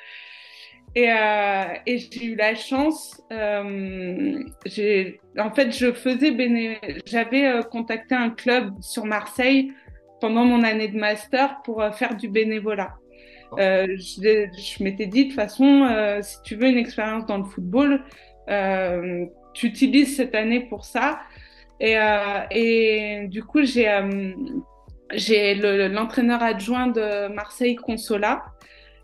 Et, 0.93 1.11
euh, 1.11 1.63
et 1.85 1.97
j'ai 1.97 2.25
eu 2.25 2.35
la 2.35 2.55
chance, 2.55 3.21
euh, 3.33 4.39
en 5.37 5.51
fait, 5.51 5.71
je 5.71 5.91
faisais 5.91 6.79
j'avais 7.05 7.47
euh, 7.47 7.63
contacté 7.63 8.15
un 8.15 8.29
club 8.29 8.71
sur 8.79 9.03
Marseille 9.03 9.73
pendant 10.21 10.45
mon 10.45 10.63
année 10.63 10.87
de 10.87 10.97
master 10.97 11.61
pour 11.63 11.81
euh, 11.81 11.91
faire 11.91 12.15
du 12.15 12.29
bénévolat. 12.29 12.93
Euh, 13.59 13.87
je, 13.97 14.47
je 14.57 14.83
m'étais 14.83 15.07
dit, 15.07 15.25
de 15.25 15.29
toute 15.29 15.35
façon, 15.35 16.19
si 16.21 16.41
tu 16.43 16.55
veux 16.55 16.67
une 16.67 16.77
expérience 16.77 17.25
dans 17.25 17.37
le 17.39 17.43
football, 17.45 18.01
tu 19.53 19.67
utilises 19.67 20.15
cette 20.15 20.35
année 20.35 20.61
pour 20.61 20.85
ça. 20.85 21.19
Et, 21.81 21.97
et 22.51 23.27
du 23.27 23.43
coup, 23.43 23.63
j'ai 23.63 23.87
j'ai 25.13 25.55
l'entraîneur 25.89 26.41
adjoint 26.41 26.87
de 26.87 27.27
Marseille 27.33 27.75
Consola 27.75 28.43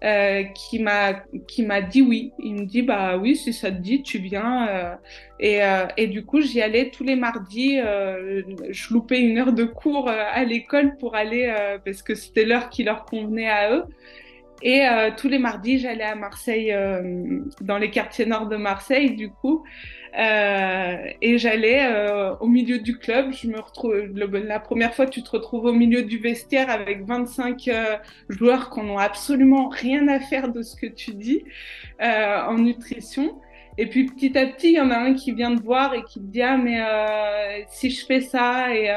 euh, 0.03 0.43
qui 0.55 0.79
m'a 0.79 1.13
qui 1.47 1.63
m'a 1.63 1.81
dit 1.81 2.01
oui. 2.01 2.31
Il 2.39 2.55
me 2.55 2.65
dit 2.65 2.81
bah 2.81 3.17
oui 3.17 3.35
si 3.35 3.53
ça 3.53 3.71
te 3.71 3.77
dit 3.77 4.01
tu 4.01 4.17
viens 4.17 4.67
euh, 4.67 4.95
et, 5.39 5.63
euh, 5.63 5.85
et 5.95 6.07
du 6.07 6.25
coup 6.25 6.41
j'y 6.41 6.59
allais 6.61 6.89
tous 6.89 7.03
les 7.03 7.15
mardis. 7.15 7.77
je 7.77 8.93
loupais 8.93 9.21
une 9.21 9.37
heure 9.37 9.53
de 9.53 9.63
cours 9.63 10.09
à 10.09 10.43
l'école 10.43 10.97
pour 10.97 11.15
aller 11.15 11.53
parce 11.85 12.01
que 12.01 12.15
c'était 12.15 12.45
l'heure 12.45 12.69
qui 12.69 12.83
leur 12.83 13.05
convenait 13.05 13.49
à 13.49 13.71
eux. 13.75 13.85
Et 14.63 14.85
euh, 14.85 15.09
tous 15.15 15.27
les 15.27 15.39
mardis, 15.39 15.79
j'allais 15.79 16.03
à 16.03 16.15
Marseille, 16.15 16.71
euh, 16.71 17.39
dans 17.61 17.77
les 17.77 17.89
quartiers 17.89 18.25
nord 18.25 18.47
de 18.47 18.57
Marseille, 18.57 19.15
du 19.15 19.31
coup. 19.31 19.63
Euh, 20.17 20.97
et 21.21 21.37
j'allais 21.37 21.85
euh, 21.85 22.35
au 22.39 22.47
milieu 22.47 22.79
du 22.79 22.97
club. 22.97 23.31
Je 23.33 23.47
me 23.47 23.59
retrouve 23.59 23.93
la 24.13 24.59
première 24.59 24.93
fois, 24.93 25.05
tu 25.05 25.23
te 25.23 25.31
retrouves 25.31 25.65
au 25.65 25.73
milieu 25.73 26.03
du 26.03 26.17
vestiaire 26.17 26.69
avec 26.69 27.05
25 27.05 27.67
euh, 27.67 27.97
joueurs 28.29 28.69
qui 28.69 28.81
n'ont 28.81 28.97
absolument 28.97 29.69
rien 29.69 30.07
à 30.07 30.19
faire 30.19 30.51
de 30.51 30.61
ce 30.61 30.75
que 30.75 30.87
tu 30.87 31.13
dis 31.13 31.43
en 31.99 32.57
nutrition. 32.57 33.39
Et 33.77 33.87
puis 33.87 34.05
petit 34.05 34.37
à 34.37 34.45
petit, 34.47 34.71
il 34.71 34.75
y 34.75 34.81
en 34.81 34.91
a 34.91 34.97
un 34.97 35.13
qui 35.13 35.31
vient 35.31 35.55
te 35.55 35.63
voir 35.63 35.93
et 35.93 36.03
qui 36.03 36.19
te 36.19 36.25
dit 36.25 36.41
ah 36.41 36.57
mais 36.57 37.65
si 37.69 37.89
je 37.89 38.05
fais 38.05 38.19
ça 38.19 38.75
et 38.75 38.89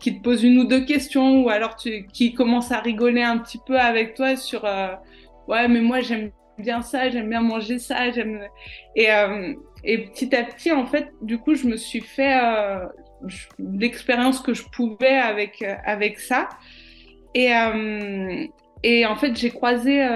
qui 0.00 0.18
te 0.18 0.22
pose 0.22 0.44
une 0.44 0.58
ou 0.58 0.64
deux 0.64 0.84
questions 0.84 1.42
ou 1.42 1.48
alors 1.48 1.76
qui 1.76 2.34
commence 2.34 2.72
à 2.72 2.80
rigoler 2.80 3.22
un 3.22 3.38
petit 3.38 3.58
peu 3.64 3.78
avec 3.78 4.14
toi 4.14 4.36
sur 4.36 4.64
ouais 5.48 5.68
mais 5.68 5.80
moi 5.80 6.00
j'aime 6.00 6.30
bien 6.58 6.82
ça, 6.82 7.10
j'aime 7.10 7.28
bien 7.28 7.40
manger 7.40 7.78
ça, 7.78 8.06
euh, 8.06 9.54
et 9.84 9.98
petit 9.98 10.34
à 10.34 10.44
petit 10.44 10.72
en 10.72 10.86
fait 10.86 11.08
du 11.22 11.38
coup 11.38 11.54
je 11.54 11.66
me 11.66 11.76
suis 11.76 12.00
fait 12.00 12.38
euh, 12.42 12.86
l'expérience 13.58 14.40
que 14.40 14.54
je 14.54 14.64
pouvais 14.72 15.16
avec 15.16 15.64
avec 15.84 16.18
ça. 16.18 16.48
Et 17.34 17.50
et 18.82 19.06
en 19.06 19.16
fait 19.16 19.36
j'ai 19.36 19.50
croisé 19.50 20.06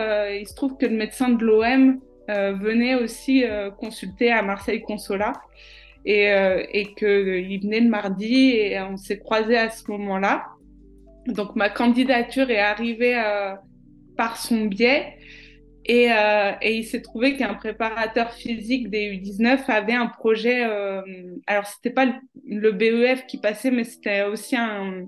il 0.40 0.46
se 0.46 0.54
trouve 0.54 0.76
que 0.76 0.86
le 0.86 0.96
médecin 0.96 1.30
de 1.30 1.44
l'OM 1.44 2.00
venait 2.28 2.94
aussi 2.94 3.44
consulter 3.78 4.30
à 4.30 4.42
Marseille 4.42 4.82
Consola 4.82 5.32
et, 6.04 6.30
euh, 6.32 6.64
et 6.72 6.94
qu'il 6.94 7.60
venait 7.60 7.80
le 7.80 7.88
mardi 7.88 8.50
et 8.50 8.80
on 8.80 8.96
s'est 8.96 9.18
croisés 9.18 9.58
à 9.58 9.70
ce 9.70 9.90
moment-là. 9.90 10.46
Donc 11.26 11.54
ma 11.54 11.68
candidature 11.68 12.50
est 12.50 12.58
arrivée 12.58 13.18
euh, 13.18 13.54
par 14.16 14.38
son 14.38 14.64
biais 14.64 15.18
et, 15.88 16.12
euh, 16.12 16.52
et 16.60 16.76
il 16.76 16.84
s'est 16.84 17.00
trouvé 17.00 17.34
qu'un 17.34 17.54
préparateur 17.54 18.32
physique 18.32 18.90
des 18.90 19.10
U19 19.10 19.64
avait 19.68 19.94
un 19.94 20.06
projet. 20.06 20.62
Euh, 20.64 21.00
alors 21.46 21.66
c'était 21.66 21.90
pas 21.90 22.04
le, 22.04 22.12
le, 22.46 22.72
BEF 22.72 23.26
qui 23.26 23.38
passait, 23.38 23.70
mais 23.70 23.84
c'était 23.84 24.24
aussi 24.24 24.54
un. 24.54 25.06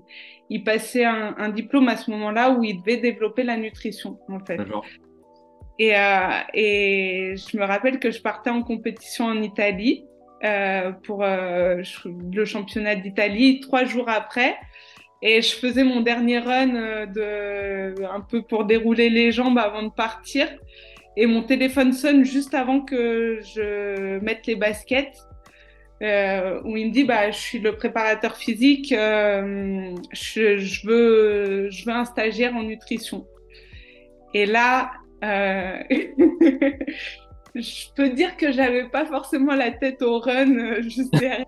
Il 0.49 0.63
passait 0.63 1.05
un, 1.05 1.35
un 1.37 1.49
diplôme 1.49 1.87
à 1.87 1.97
ce 1.97 2.09
moment-là 2.09 2.49
où 2.51 2.63
il 2.63 2.81
devait 2.81 2.97
développer 2.97 3.43
la 3.43 3.57
nutrition 3.57 4.19
en 4.27 4.43
fait. 4.43 4.59
Et, 5.77 5.95
euh, 5.95 6.29
et 6.55 7.35
je 7.37 7.57
me 7.57 7.63
rappelle 7.63 7.99
que 7.99 8.09
je 8.09 8.21
partais 8.21 8.49
en 8.49 8.63
compétition 8.63 9.25
en 9.25 9.41
Italie 9.41 10.03
euh, 10.43 10.91
pour 11.03 11.23
le 11.23 12.45
championnat 12.45 12.95
d'Italie 12.95 13.59
trois 13.59 13.85
jours 13.85 14.09
après. 14.09 14.57
Et 15.21 15.41
je 15.41 15.55
faisais 15.55 15.83
mon 15.83 16.01
dernier 16.01 16.39
run 16.39 16.75
euh, 16.75 17.05
de, 17.05 18.03
un 18.05 18.21
peu 18.21 18.41
pour 18.41 18.65
dérouler 18.65 19.09
les 19.09 19.31
jambes 19.31 19.57
avant 19.57 19.83
de 19.83 19.91
partir. 19.91 20.47
Et 21.15 21.25
mon 21.25 21.43
téléphone 21.43 21.93
sonne 21.93 22.23
juste 22.23 22.53
avant 22.53 22.81
que 22.81 23.39
je 23.41 24.19
mette 24.19 24.47
les 24.47 24.55
baskets. 24.55 25.17
Euh, 26.01 26.59
où 26.63 26.77
il 26.77 26.87
me 26.87 26.91
dit 26.91 27.03
bah 27.03 27.29
je 27.29 27.37
suis 27.37 27.59
le 27.59 27.75
préparateur 27.75 28.35
physique, 28.35 28.91
euh, 28.91 29.95
je, 30.11 30.57
je, 30.57 30.87
veux 30.87 31.69
je 31.69 31.85
veux 31.85 31.91
un 31.91 32.05
stagiaire 32.05 32.55
en 32.55 32.63
nutrition. 32.63 33.27
Et 34.33 34.47
là, 34.47 34.91
euh, 35.23 35.77
je 37.55 37.87
peux 37.95 38.09
dire 38.09 38.37
que 38.37 38.51
j'avais 38.51 38.87
pas 38.87 39.05
forcément 39.05 39.55
la 39.55 39.71
tête 39.71 40.01
au 40.01 40.19
run 40.19 40.57
euh, 40.57 40.81
juste 40.81 41.13
derrière. 41.13 41.45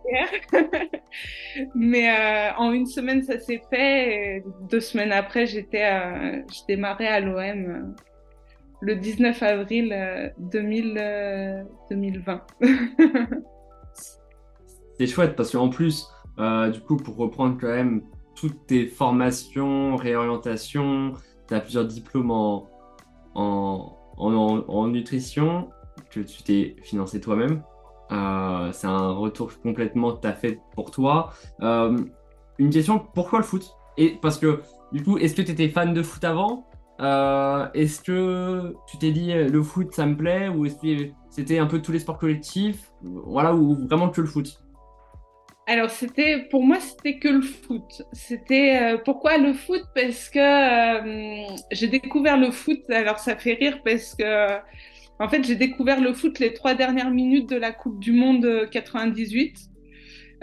Mais 1.76 2.10
euh, 2.10 2.52
en 2.58 2.72
une 2.74 2.86
semaine, 2.86 3.24
ça 3.24 3.40
s'est 3.40 3.62
fait. 3.70 4.44
Deux 4.70 4.82
semaines 4.82 5.12
après, 5.12 5.46
j'étais, 5.46 5.86
euh, 5.86 6.42
je 6.52 6.60
démarrais 6.68 7.08
à 7.08 7.20
l'OM 7.20 7.96
le 8.82 8.96
19 8.96 9.42
avril 9.44 10.34
2000, 10.38 11.66
2020. 11.90 12.42
C'est 15.00 15.08
chouette 15.08 15.36
parce 15.38 15.52
qu'en 15.54 15.70
plus, 15.70 16.06
du 16.38 16.82
coup, 16.82 16.98
pour 16.98 17.16
reprendre 17.16 17.58
quand 17.60 17.74
même 17.74 18.02
toutes 18.36 18.68
tes 18.68 18.88
formations, 18.88 19.96
réorientations, 19.96 21.14
tu 21.48 21.54
as 21.54 21.62
plusieurs 21.62 21.86
diplômes 21.86 22.32
en, 22.32 22.68
en 23.36 24.88
nutrition 24.88 25.70
que 26.14 26.20
tu 26.22 26.44
t'es 26.44 26.76
financé 26.84 27.20
toi-même. 27.20 27.64
Euh, 28.12 28.72
c'est 28.74 28.88
un 28.88 29.12
retour 29.12 29.52
complètement 29.62 30.12
ta 30.14 30.34
fait 30.34 30.60
pour 30.76 30.92
toi. 30.92 31.34
Euh, 31.62 31.98
une 32.60 32.70
question, 32.70 33.00
pourquoi 33.00 33.40
le 33.40 33.46
foot? 33.46 33.76
Et 33.98 34.18
parce 34.22 34.38
que 34.38 34.62
du 34.92 35.04
coup, 35.04 35.18
est-ce 35.18 35.36
que 35.36 35.42
tu 35.42 35.52
étais 35.52 35.70
fan 35.70 35.94
de 35.94 36.04
foot 36.04 36.24
avant? 36.24 36.68
Euh, 37.02 37.68
Est-ce 37.74 38.02
que 38.02 38.76
tu 38.88 38.98
t'es 38.98 39.12
dit 39.12 39.34
le 39.34 39.64
foot 39.64 39.94
ça 39.94 40.06
me 40.06 40.16
plaît? 40.16 40.48
Ou 40.50 40.66
est-ce 40.66 40.76
que 40.76 41.12
c'était 41.30 41.58
un 41.58 41.66
peu 41.66 41.82
tous 41.82 41.92
les 41.92 42.00
sports 42.00 42.20
collectifs? 42.20 42.92
Voilà, 43.02 43.56
ou 43.56 43.76
vraiment 43.88 44.10
que 44.10 44.22
le 44.22 44.28
foot? 44.28 44.60
Alors 45.66 45.90
c'était 45.90 46.46
pour 46.52 46.62
moi 46.62 46.80
c'était 46.80 47.18
que 47.20 47.30
le 47.30 47.42
foot. 47.42 48.04
C'était 48.12 48.98
pourquoi 49.06 49.38
le 49.38 49.54
foot? 49.54 49.82
Parce 49.96 50.30
que 50.30 50.40
j'ai 51.72 51.88
découvert 51.88 52.38
le 52.38 52.52
foot. 52.52 52.82
Alors 52.92 53.18
ça 53.18 53.36
fait 53.38 53.54
rire 53.54 53.80
parce 53.84 54.14
que 54.14 54.60
en 55.24 55.30
fait, 55.30 55.46
j'ai 55.46 55.56
découvert 55.56 56.02
le 56.02 56.14
foot 56.14 56.38
les 56.40 56.54
trois 56.54 56.74
dernières 56.74 57.10
minutes 57.10 57.50
de 57.50 57.56
la 57.56 57.72
Coupe 57.72 57.98
du 57.98 58.12
Monde 58.12 58.68
98, 58.70 59.56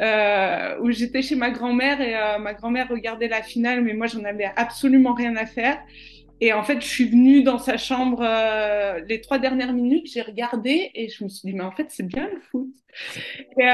euh, 0.00 0.78
où 0.80 0.90
j'étais 0.90 1.20
chez 1.20 1.36
ma 1.36 1.50
grand-mère 1.50 2.00
et 2.00 2.16
euh, 2.16 2.38
ma 2.38 2.54
grand-mère 2.54 2.88
regardait 2.88 3.28
la 3.28 3.42
finale, 3.42 3.82
mais 3.82 3.92
moi, 3.92 4.06
j'en 4.06 4.24
avais 4.24 4.50
absolument 4.56 5.12
rien 5.12 5.36
à 5.36 5.44
faire. 5.44 5.78
Et 6.42 6.54
en 6.54 6.62
fait, 6.62 6.80
je 6.80 6.86
suis 6.86 7.04
venue 7.04 7.42
dans 7.42 7.58
sa 7.58 7.76
chambre 7.76 8.22
euh, 8.22 9.00
les 9.06 9.20
trois 9.20 9.38
dernières 9.38 9.74
minutes, 9.74 10.10
j'ai 10.10 10.22
regardé 10.22 10.90
et 10.94 11.10
je 11.10 11.22
me 11.22 11.28
suis 11.28 11.50
dit, 11.50 11.54
mais 11.54 11.64
en 11.64 11.72
fait, 11.72 11.88
c'est 11.90 12.06
bien 12.06 12.30
le 12.32 12.40
foot. 12.40 12.68
Et, 13.58 13.68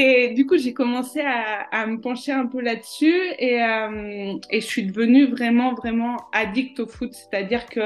euh, 0.00 0.32
du 0.34 0.46
coup, 0.46 0.56
j'ai 0.56 0.72
commencé 0.72 1.20
à, 1.20 1.86
me 1.86 2.00
pencher 2.00 2.30
un 2.30 2.46
peu 2.46 2.60
là-dessus 2.60 3.12
et, 3.40 3.60
euh, 3.64 4.34
et 4.48 4.60
je 4.60 4.66
suis 4.66 4.84
devenue 4.84 5.26
vraiment, 5.26 5.74
vraiment 5.74 6.18
addict 6.32 6.78
au 6.78 6.86
foot. 6.86 7.12
C'est-à-dire 7.12 7.66
que 7.66 7.80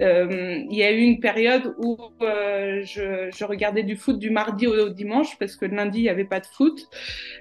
euh, 0.00 0.62
il 0.70 0.76
y 0.76 0.82
a 0.84 0.92
eu 0.92 1.00
une 1.00 1.18
période 1.20 1.74
où 1.78 1.96
euh, 2.22 2.82
je, 2.84 3.44
regardais 3.44 3.82
du 3.82 3.96
foot 3.96 4.18
du 4.18 4.30
mardi 4.30 4.66
au, 4.66 4.88
dimanche 4.90 5.36
parce 5.38 5.56
que 5.56 5.64
le 5.64 5.74
lundi 5.74 5.98
il 5.98 6.02
n'y 6.02 6.08
avait 6.08 6.24
pas 6.24 6.40
de 6.40 6.46
foot 6.46 6.88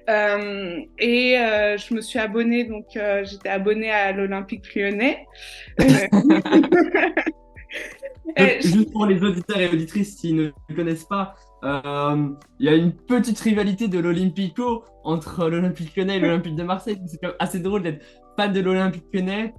euh, 0.10 0.80
et 0.98 1.36
je 1.78 1.94
me 1.94 2.02
suis 2.02 2.18
abonnée 2.20 2.64
donc 2.64 2.86
j'étais 3.24 3.50
abonnée 3.50 3.92
à 3.92 4.12
l'Olympique 4.12 4.74
Lyonnais. 4.76 5.26
juste 8.62 8.92
pour 8.92 9.06
les 9.06 9.22
auditeurs 9.22 9.60
et 9.60 9.68
auditrices 9.68 10.16
qui 10.16 10.34
ne 10.34 10.52
connaissent 10.76 11.06
pas, 11.06 11.36
il 11.64 12.66
y 12.66 12.70
a 12.70 12.76
une 12.76 12.94
petite 12.94 13.40
rivalité 13.40 13.88
de 13.88 14.00
l'Olympico 14.00 14.84
entre 15.04 15.48
l'Olympique 15.48 15.96
Lyonnais 15.96 16.18
et 16.18 16.20
l'Olympique 16.20 16.56
de 16.56 16.64
Marseille. 16.64 16.98
C'est 17.06 17.18
quand 17.18 17.28
même 17.28 17.38
assez 17.40 17.60
drôle 17.60 17.84
d'être 17.84 18.04
fan 18.36 18.52
de 18.52 18.60
l'Olympique 18.62 19.06
Lyonnais 19.14 19.54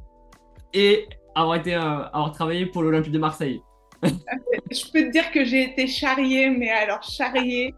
et 0.75 1.07
avoir, 1.41 1.57
été, 1.57 1.75
avoir 1.75 2.33
travaillé 2.33 2.67
pour 2.67 2.83
l'Olympique 2.83 3.13
de 3.13 3.19
Marseille. 3.19 3.63
Je 4.03 4.93
peux 4.93 5.03
te 5.07 5.11
dire 5.11 5.31
que 5.33 5.45
j'ai 5.45 5.65
été 5.65 5.87
charriée, 5.87 6.51
mais 6.51 6.71
alors 6.71 7.03
charriée 7.03 7.75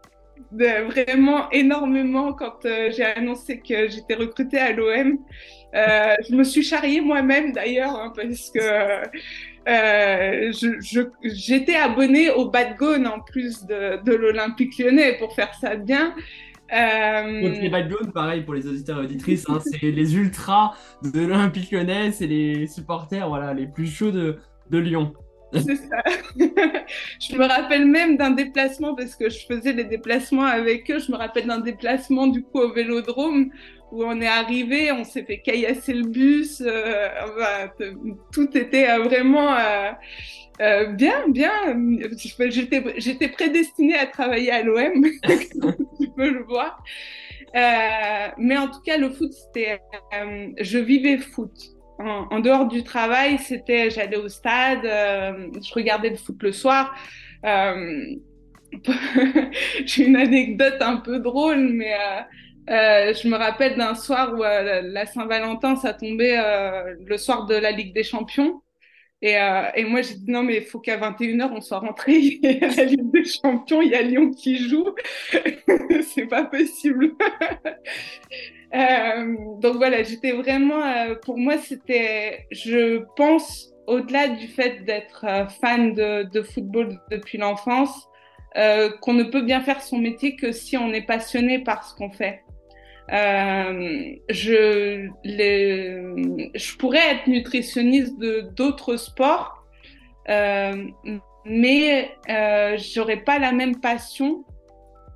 vraiment 0.52 1.50
énormément 1.50 2.32
quand 2.32 2.64
euh, 2.64 2.90
j'ai 2.90 3.04
annoncé 3.04 3.60
que 3.60 3.88
j'étais 3.88 4.14
recrutée 4.14 4.58
à 4.58 4.72
l'OM. 4.72 5.18
Euh, 5.74 6.16
je 6.28 6.34
me 6.34 6.42
suis 6.42 6.64
charriée 6.64 7.00
moi-même 7.00 7.52
d'ailleurs 7.52 7.94
hein, 7.94 8.12
parce 8.14 8.50
que 8.50 8.60
euh, 9.68 10.52
j'étais 11.22 11.76
abonnée 11.76 12.30
au 12.30 12.50
Bad 12.50 12.76
Gone 12.76 13.06
en 13.06 13.20
plus 13.20 13.64
de 13.66 14.12
l'Olympique 14.12 14.78
lyonnais 14.78 15.16
pour 15.18 15.34
faire 15.34 15.54
ça 15.54 15.76
bien. 15.76 16.14
Euh... 16.72 17.42
Donc 17.42 17.60
les 17.60 17.68
Bad 17.68 18.12
pareil 18.12 18.42
pour 18.42 18.54
les 18.54 18.66
auditeurs 18.66 19.00
et 19.00 19.04
auditrices, 19.04 19.44
hein, 19.48 19.58
c'est 19.60 19.90
les 19.90 20.16
ultras 20.16 20.74
de 21.02 21.20
l'Olympique 21.20 21.70
lyonnais, 21.70 22.12
c'est 22.12 22.26
les 22.26 22.66
supporters 22.66 23.28
voilà, 23.28 23.54
les 23.54 23.66
plus 23.66 23.86
chauds 23.86 24.12
de, 24.12 24.36
de 24.70 24.78
Lyon. 24.78 25.12
C'est 25.52 25.76
ça. 25.76 26.02
je 26.36 27.36
me 27.36 27.46
rappelle 27.46 27.86
même 27.86 28.16
d'un 28.16 28.30
déplacement 28.30 28.94
parce 28.94 29.16
que 29.16 29.28
je 29.28 29.46
faisais 29.46 29.72
des 29.72 29.84
déplacements 29.84 30.44
avec 30.44 30.90
eux. 30.90 30.98
Je 30.98 31.10
me 31.10 31.16
rappelle 31.16 31.46
d'un 31.46 31.60
déplacement 31.60 32.26
du 32.26 32.42
coup 32.42 32.58
au 32.58 32.72
Vélodrome 32.72 33.50
où 33.92 34.04
on 34.04 34.20
est 34.20 34.26
arrivé, 34.26 34.92
on 34.92 35.04
s'est 35.04 35.24
fait 35.24 35.38
caillasser 35.38 35.92
le 35.92 36.06
bus. 36.06 36.62
Euh, 36.64 37.66
tout 38.32 38.56
était 38.56 38.88
euh, 38.88 39.02
vraiment 39.02 39.54
euh, 40.60 40.86
bien, 40.92 41.28
bien. 41.28 41.52
J'étais 42.16 43.28
prédestinée 43.28 43.96
à 43.96 44.06
travailler 44.06 44.52
à 44.52 44.62
l'OM, 44.62 45.04
tu 46.00 46.08
peux 46.16 46.30
le 46.30 46.44
voir. 46.44 46.82
Mais 48.38 48.56
en 48.56 48.68
tout 48.68 48.80
cas, 48.84 48.96
le 48.96 49.10
foot, 49.10 49.32
c'était. 49.32 49.80
Je 50.58 50.78
vivais 50.78 51.18
foot. 51.18 51.52
En, 52.00 52.40
dehors 52.40 52.66
du 52.66 52.82
travail, 52.82 53.38
c'était. 53.38 53.90
J'allais 53.90 54.16
au 54.16 54.28
stade, 54.28 54.84
euh, 54.84 55.48
je 55.62 55.74
regardais 55.74 56.10
le 56.10 56.16
foot 56.16 56.42
le 56.42 56.52
soir. 56.52 56.94
Euh, 57.44 58.14
j'ai 59.84 60.06
une 60.06 60.16
anecdote 60.16 60.76
un 60.80 60.96
peu 60.96 61.18
drôle, 61.18 61.68
mais 61.72 61.94
je 62.68 63.28
me 63.28 63.36
rappelle 63.36 63.76
d'un 63.76 63.94
soir 63.94 64.32
où 64.34 64.42
la 64.42 65.06
Saint-Valentin, 65.06 65.76
ça 65.76 65.92
tombait 65.92 66.38
le 67.04 67.16
soir 67.16 67.46
de 67.46 67.54
la 67.54 67.70
Ligue 67.70 67.94
des 67.94 68.04
Champions. 68.04 68.62
Et, 69.22 69.36
euh, 69.36 69.68
et, 69.74 69.84
moi, 69.84 70.00
j'ai 70.00 70.14
dit 70.14 70.30
non, 70.30 70.42
mais 70.42 70.56
il 70.56 70.62
faut 70.64 70.78
qu'à 70.78 70.96
21h, 70.96 71.50
on 71.52 71.60
soit 71.60 71.80
rentré. 71.80 72.14
Il 72.14 72.40
y 72.42 72.64
a 72.64 72.68
la 72.68 72.84
Ligue 72.84 73.10
des 73.10 73.24
Champions, 73.24 73.82
il 73.82 73.90
y 73.90 73.94
a 73.94 74.02
Lyon 74.02 74.30
qui 74.30 74.56
joue. 74.68 74.94
c'est 76.02 76.26
pas 76.26 76.44
possible. 76.44 77.12
euh, 78.74 79.36
donc 79.60 79.76
voilà, 79.76 80.02
j'étais 80.02 80.32
vraiment. 80.32 80.82
Euh, 80.82 81.14
pour 81.16 81.36
moi, 81.36 81.58
c'était. 81.58 82.46
Je 82.50 83.04
pense, 83.16 83.74
au-delà 83.86 84.28
du 84.28 84.48
fait 84.48 84.84
d'être 84.84 85.26
fan 85.60 85.92
de, 85.92 86.42
football 86.42 86.98
depuis 87.10 87.36
l'enfance, 87.36 88.08
qu'on 88.54 89.12
ne 89.12 89.24
peut 89.24 89.42
bien 89.42 89.60
faire 89.60 89.82
son 89.82 89.98
métier 89.98 90.34
que 90.34 90.50
si 90.50 90.78
on 90.78 90.92
est 90.94 91.06
passionné 91.06 91.58
par 91.58 91.84
ce 91.84 91.94
qu'on 91.94 92.10
fait. 92.10 92.42
Euh, 93.12 94.14
je, 94.28 95.08
les, 95.24 96.50
je 96.54 96.76
pourrais 96.76 97.10
être 97.10 97.26
nutritionniste 97.26 98.16
de 98.18 98.42
d'autres 98.54 98.96
sports, 98.96 99.64
euh, 100.28 100.84
mais 101.44 102.12
euh, 102.28 102.78
j'aurais 102.78 103.18
pas 103.24 103.40
la 103.40 103.50
même 103.50 103.80
passion. 103.80 104.44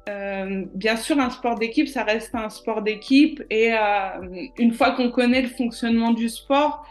Euh, 0.08 0.64
bien 0.74 0.96
sûr, 0.96 1.20
un 1.20 1.30
sport 1.30 1.54
d'équipe, 1.54 1.88
ça 1.88 2.02
reste 2.02 2.34
un 2.34 2.50
sport 2.50 2.82
d'équipe, 2.82 3.42
et 3.48 3.72
euh, 3.72 4.48
une 4.58 4.72
fois 4.72 4.90
qu'on 4.90 5.10
connaît 5.10 5.42
le 5.42 5.48
fonctionnement 5.48 6.10
du 6.10 6.28
sport, 6.28 6.84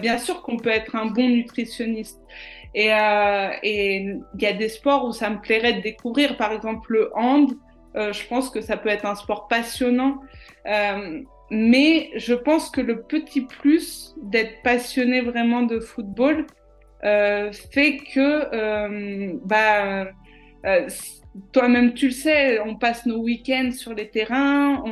bien 0.00 0.16
sûr 0.16 0.40
qu'on 0.42 0.56
peut 0.56 0.70
être 0.70 0.96
un 0.96 1.06
bon 1.06 1.28
nutritionniste. 1.28 2.20
Et 2.74 2.86
il 2.86 4.20
y 4.38 4.46
a 4.46 4.52
des 4.52 4.68
sports 4.68 5.04
où 5.06 5.12
ça 5.12 5.28
me 5.28 5.38
plairait 5.40 5.74
de 5.74 5.80
découvrir, 5.80 6.36
par 6.36 6.52
exemple 6.52 6.92
le 6.92 7.10
hand. 7.14 7.52
Euh, 7.96 8.12
je 8.12 8.26
pense 8.26 8.50
que 8.50 8.60
ça 8.60 8.76
peut 8.76 8.88
être 8.88 9.06
un 9.06 9.14
sport 9.14 9.48
passionnant. 9.48 10.20
Euh, 10.66 11.20
mais 11.50 12.10
je 12.16 12.34
pense 12.34 12.70
que 12.70 12.80
le 12.80 13.02
petit 13.02 13.42
plus 13.42 14.14
d'être 14.20 14.62
passionné 14.62 15.20
vraiment 15.20 15.62
de 15.62 15.78
football 15.78 16.46
euh, 17.04 17.52
fait 17.72 17.98
que, 17.98 19.36
bah, 19.46 20.06
toi-même 21.52 21.94
tu 21.94 22.06
le 22.06 22.12
sais, 22.12 22.60
on 22.60 22.74
passe 22.74 23.06
nos 23.06 23.18
week-ends 23.18 23.70
sur 23.72 23.94
les 23.94 24.08
terrains, 24.10 24.82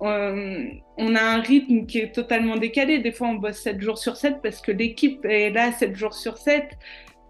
on, 0.00 1.14
a 1.14 1.22
un 1.22 1.40
rythme 1.40 1.86
qui 1.86 1.98
est 1.98 2.12
totalement 2.12 2.56
décalé. 2.56 2.98
Des 2.98 3.12
fois, 3.12 3.28
on 3.28 3.34
bosse 3.34 3.62
7 3.62 3.80
jours 3.80 3.98
sur 3.98 4.16
7 4.16 4.42
parce 4.42 4.60
que 4.60 4.72
l'équipe 4.72 5.24
est 5.24 5.50
là 5.50 5.72
7 5.72 5.94
jours 5.94 6.14
sur 6.14 6.36
7. 6.36 6.68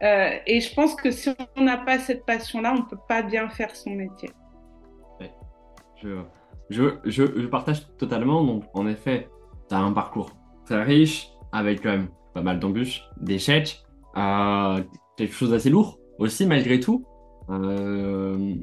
Euh, 0.03 0.31
et 0.47 0.61
je 0.61 0.75
pense 0.75 0.95
que 0.95 1.11
si 1.11 1.31
on 1.57 1.63
n'a 1.63 1.79
pas 1.79 1.99
cette 1.99 2.27
passion-là, 2.27 2.73
on 2.73 2.83
ne 2.83 2.89
peut 2.89 2.99
pas 3.09 3.23
bien 3.23 3.49
faire 3.49 3.75
son 3.75 3.91
métier 3.91 4.31
je, 6.05 6.91
je, 7.05 7.25
je, 7.37 7.47
partage 7.47 7.87
totalement. 7.97 8.45
Donc, 8.45 8.65
en 8.75 8.87
effet, 8.87 9.29
tu 9.69 9.75
as 9.75 9.81
un 9.81 9.93
parcours 9.93 10.31
très 10.67 10.83
riche, 10.83 11.31
avec 11.53 11.83
quand 11.83 11.91
même 11.91 12.09
pas 12.33 12.43
mal 12.43 12.59
d'embûches, 12.59 13.03
d'échecs, 13.21 13.85
euh, 14.17 14.81
quelque 15.17 15.35
chose 15.35 15.51
d'assez 15.51 15.71
lourd 15.71 15.99
aussi, 16.19 16.47
malgré 16.47 16.81
tout. 16.81 17.05
Euh, 17.51 18.55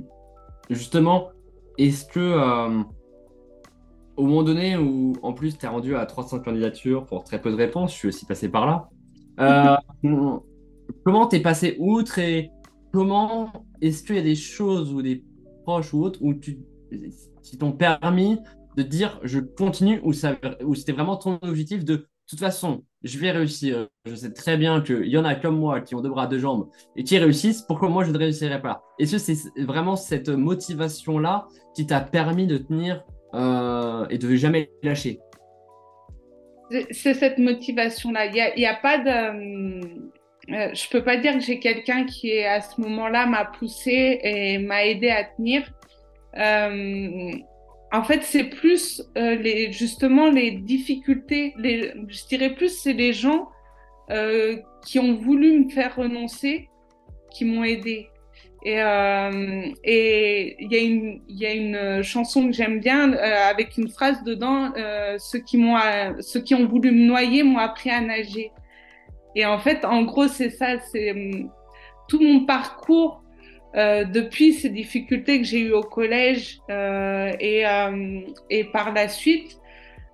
justement, 0.70 1.30
est-ce 1.78 2.06
que, 2.06 2.20
euh, 2.20 2.84
au 4.18 4.26
moment 4.26 4.44
donné 4.44 4.78
où, 4.78 5.14
en 5.22 5.34
plus, 5.34 5.58
tu 5.58 5.66
es 5.66 5.70
rendu 5.70 5.96
à 5.96 6.06
300 6.06 6.40
candidatures 6.40 7.06
pour 7.06 7.24
très 7.24 7.42
peu 7.42 7.52
de 7.52 7.56
réponses, 7.56 7.92
je 7.94 7.98
suis 7.98 8.08
aussi 8.08 8.26
passé 8.26 8.50
par 8.50 8.66
là. 8.66 8.90
Euh, 9.40 9.78
comment 11.06 11.28
t'es 11.28 11.40
passé 11.40 11.78
outre 11.80 12.20
et 12.20 12.50
comment 12.92 13.52
est-ce 13.82 14.04
qu'il 14.04 14.16
y 14.16 14.20
a 14.20 14.24
des 14.24 14.36
choses 14.36 14.94
ou 14.94 15.02
des 15.02 15.24
proches 15.64 15.94
ou 15.94 16.04
autres 16.04 16.20
où 16.22 16.34
tu 16.34 16.60
qui 17.44 17.58
t'ont 17.58 17.72
permis 17.72 18.40
de 18.78 18.84
dire 18.84 19.20
je 19.24 19.40
continue 19.40 20.00
ou, 20.04 20.14
c'était 20.14 20.92
vraiment 20.92 21.18
ton 21.18 21.40
objectif 21.42 21.84
de 21.84 22.08
toute 22.32 22.40
façon, 22.40 22.86
je 23.04 23.20
vais 23.20 23.32
réussir. 23.32 23.90
Je 24.06 24.16
sais 24.16 24.32
très 24.32 24.56
bien 24.56 24.80
qu'il 24.80 25.08
y 25.08 25.18
en 25.18 25.26
a 25.26 25.36
comme 25.36 25.58
moi 25.58 25.82
qui 25.82 25.96
ont 25.96 26.02
deux 26.02 26.10
bras, 26.10 26.28
deux 26.28 26.40
jambes 26.40 26.70
et 26.96 27.04
qui 27.04 27.18
réussissent. 27.18 27.62
Pourquoi 27.62 27.90
moi 27.90 28.06
je 28.06 28.12
ne 28.12 28.18
réussirais 28.18 28.62
pas? 28.62 28.84
Est-ce 29.00 29.12
que 29.14 29.18
c'est 29.18 29.62
vraiment 29.66 29.98
cette 29.98 30.30
motivation-là 30.30 31.48
qui 31.76 31.86
t'a 31.86 32.00
permis 32.00 32.48
de 32.48 32.58
tenir 32.58 33.04
euh, 33.34 34.08
et 34.10 34.18
de 34.18 34.34
jamais 34.36 34.72
lâcher 34.82 35.20
C'est 36.92 37.14
cette 37.14 37.38
motivation-là. 37.38 38.28
Il 38.28 38.54
n'y 38.56 38.66
a, 38.66 38.76
pas 38.76 38.98
de. 38.98 39.82
Euh, 40.54 40.70
je 40.74 40.90
peux 40.90 41.04
pas 41.04 41.18
dire 41.18 41.34
que 41.34 41.42
j'ai 41.42 41.60
quelqu'un 41.60 42.06
qui, 42.06 42.42
à 42.44 42.62
ce 42.62 42.80
moment-là, 42.80 43.26
m'a 43.26 43.44
poussé 43.44 44.20
et 44.24 44.58
m'a 44.58 44.86
aidé 44.86 45.10
à 45.10 45.26
tenir. 45.26 45.70
Euh, 46.38 47.32
en 47.92 48.04
fait, 48.04 48.24
c'est 48.24 48.46
plus 48.46 49.02
euh, 49.18 49.36
les, 49.36 49.72
justement 49.72 50.30
les 50.30 50.52
difficultés, 50.52 51.54
les, 51.58 51.94
je 52.08 52.26
dirais 52.28 52.56
plus 52.56 52.70
c'est 52.70 52.94
les 52.94 53.12
gens 53.12 53.50
euh, 54.12 54.58
qui 54.86 55.00
ont 55.00 55.16
voulu 55.16 55.60
me 55.66 55.70
faire 55.70 55.96
renoncer 55.96 56.70
qui 57.32 57.46
m'ont 57.46 57.64
aidé. 57.64 58.08
Et 58.64 58.80
euh, 58.82 59.72
et 59.84 60.56
il 60.60 60.72
y 60.72 60.76
a 60.76 60.80
une 60.80 61.22
il 61.28 61.40
y 61.40 61.46
a 61.48 61.54
une 61.54 62.04
chanson 62.04 62.46
que 62.46 62.54
j'aime 62.54 62.80
bien 62.80 63.12
euh, 63.12 63.50
avec 63.50 63.76
une 63.78 63.90
phrase 63.90 64.24
dedans 64.24 64.72
euh, 64.78 65.16
ceux 65.18 65.40
qui 65.40 65.58
m'ont 65.58 65.78
ceux 66.20 66.42
qui 66.42 66.54
ont 66.54 66.68
voulu 66.68 66.92
me 66.92 67.06
noyer 67.08 67.42
m'ont 67.44 67.58
appris 67.58 67.90
à 67.90 68.02
nager. 68.02 68.52
Et 69.36 69.46
en 69.46 69.60
fait, 69.60 69.86
en 69.86 70.04
gros, 70.04 70.28
c'est 70.28 70.50
ça, 70.50 70.78
c'est 70.92 71.48
tout 72.08 72.22
mon 72.22 72.46
parcours 72.46 73.21
euh, 73.76 74.04
depuis 74.04 74.54
ces 74.54 74.70
difficultés 74.70 75.40
que 75.40 75.46
j'ai 75.46 75.62
eues 75.62 75.72
au 75.72 75.84
collège 75.84 76.60
euh, 76.70 77.32
et, 77.40 77.66
euh, 77.66 78.20
et 78.50 78.66
par 78.66 78.94
la 78.94 79.08
suite, 79.08 79.58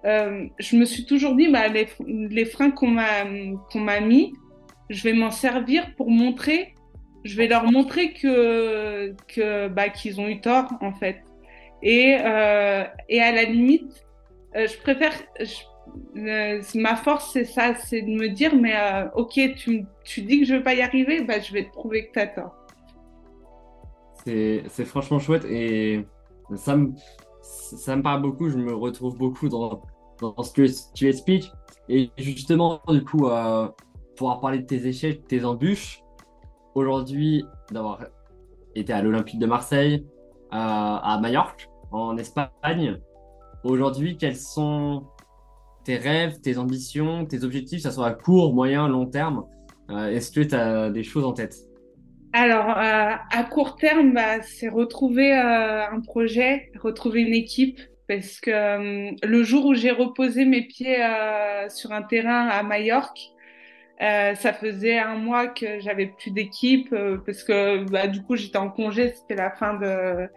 je 0.03 0.77
me 0.77 0.85
suis 0.85 1.05
toujours 1.05 1.35
dit, 1.35 1.49
bah, 1.49 1.67
les, 1.67 2.45
freins 2.45 2.71
qu'on 2.71 2.91
m'a 2.91 3.99
mis, 3.99 4.33
je 4.89 5.03
vais 5.03 5.11
m'en 5.11 5.31
servir 5.31 5.93
pour 5.95 6.09
montrer, 6.09 6.75
je 7.25 7.35
vais 7.35 7.47
leur 7.47 7.69
montrer 7.69 8.13
que, 8.13 9.67
bah, 9.67 9.89
qu'ils 9.89 10.21
ont 10.21 10.27
eu 10.29 10.39
tort 10.39 10.71
en 10.79 10.93
fait. 10.93 11.23
Et, 11.81 12.13
à 12.13 12.91
la 13.09 13.43
limite, 13.43 14.05
je 14.55 14.77
préfère, 14.77 15.11
ma 16.15 16.95
force 16.95 17.33
c'est 17.33 17.43
ça, 17.43 17.75
c'est 17.75 18.01
de 18.01 18.11
me 18.11 18.29
dire 18.29 18.55
mais 18.55 18.75
ok, 19.13 19.41
tu, 19.57 20.21
dis 20.21 20.39
que 20.39 20.45
je 20.45 20.55
vais 20.55 20.63
pas 20.63 20.75
y 20.75 20.81
arriver, 20.81 21.19
bah, 21.19 21.41
je 21.41 21.51
vais 21.51 21.65
te 21.65 21.71
prouver 21.71 22.07
que 22.07 22.13
tu 22.13 22.19
as 22.19 22.27
tort. 22.27 22.66
C'est 24.27 24.85
franchement 24.85 25.19
chouette 25.19 25.45
et 25.45 26.05
ça 26.55 26.75
me, 26.75 28.01
parle 28.01 28.21
beaucoup, 28.21 28.49
je 28.49 28.57
me 28.57 28.73
retrouve 28.73 29.17
beaucoup 29.17 29.47
dans, 29.47 29.81
dans 30.21 30.43
ce 30.43 30.51
que 30.51 30.65
tu 30.93 31.07
expliques. 31.07 31.51
Et 31.89 32.11
justement, 32.17 32.81
du 32.89 33.03
coup, 33.03 33.27
euh, 33.27 33.69
pouvoir 34.17 34.41
parler 34.41 34.59
de 34.59 34.65
tes 34.65 34.85
échecs, 34.87 35.25
tes 35.27 35.45
embûches. 35.45 36.03
Aujourd'hui, 36.75 37.45
d'avoir 37.71 38.05
été 38.75 38.93
à 38.93 39.01
l'Olympique 39.01 39.39
de 39.39 39.45
Marseille, 39.45 40.05
à 40.51 41.17
Majorque, 41.21 41.69
en 41.91 42.17
Espagne. 42.17 42.99
Aujourd'hui, 43.63 44.17
quels 44.17 44.35
sont 44.35 45.07
tes 45.83 45.97
rêves, 45.97 46.39
tes 46.41 46.57
ambitions, 46.57 47.25
tes 47.25 47.43
objectifs, 47.43 47.81
que 47.81 47.89
ce 47.89 47.95
soit 47.95 48.07
à 48.07 48.13
court, 48.13 48.53
moyen, 48.53 48.87
long 48.87 49.05
terme? 49.05 49.45
Euh, 49.89 50.09
Est-ce 50.09 50.31
que 50.31 50.41
tu 50.41 50.53
as 50.53 50.89
des 50.89 51.03
choses 51.03 51.23
en 51.23 51.33
tête? 51.33 51.66
Alors, 52.33 52.69
euh, 52.69 53.13
à 53.31 53.43
court 53.49 53.77
terme, 53.77 54.13
bah, 54.13 54.41
c'est 54.41 54.69
retrouver 54.69 55.33
euh, 55.33 55.87
un 55.89 56.01
projet, 56.01 56.71
retrouver 56.79 57.21
une 57.21 57.33
équipe, 57.33 57.79
parce 58.07 58.39
que 58.39 59.25
le 59.25 59.43
jour 59.43 59.65
où 59.65 59.73
j'ai 59.73 59.91
reposé 59.91 60.45
mes 60.45 60.61
pieds 60.61 60.97
sur 61.69 61.91
un 61.91 62.03
terrain 62.03 62.47
à 62.47 62.63
Majorque, 62.63 63.33
euh, 63.99 64.35
ça 64.35 64.53
faisait 64.53 64.99
un 64.99 65.15
mois 65.15 65.47
que 65.47 65.79
j'avais 65.79 66.05
plus 66.05 66.29
d'équipe 66.29 66.93
euh, 66.93 67.17
parce 67.25 67.43
que 67.43 67.83
bah, 67.89 68.05
du 68.05 68.21
coup 68.21 68.35
j'étais 68.35 68.57
en 68.57 68.69
congé, 68.69 69.11
c'était 69.15 69.33
la 69.33 69.49
fin 69.49 69.73
de, 69.73 70.29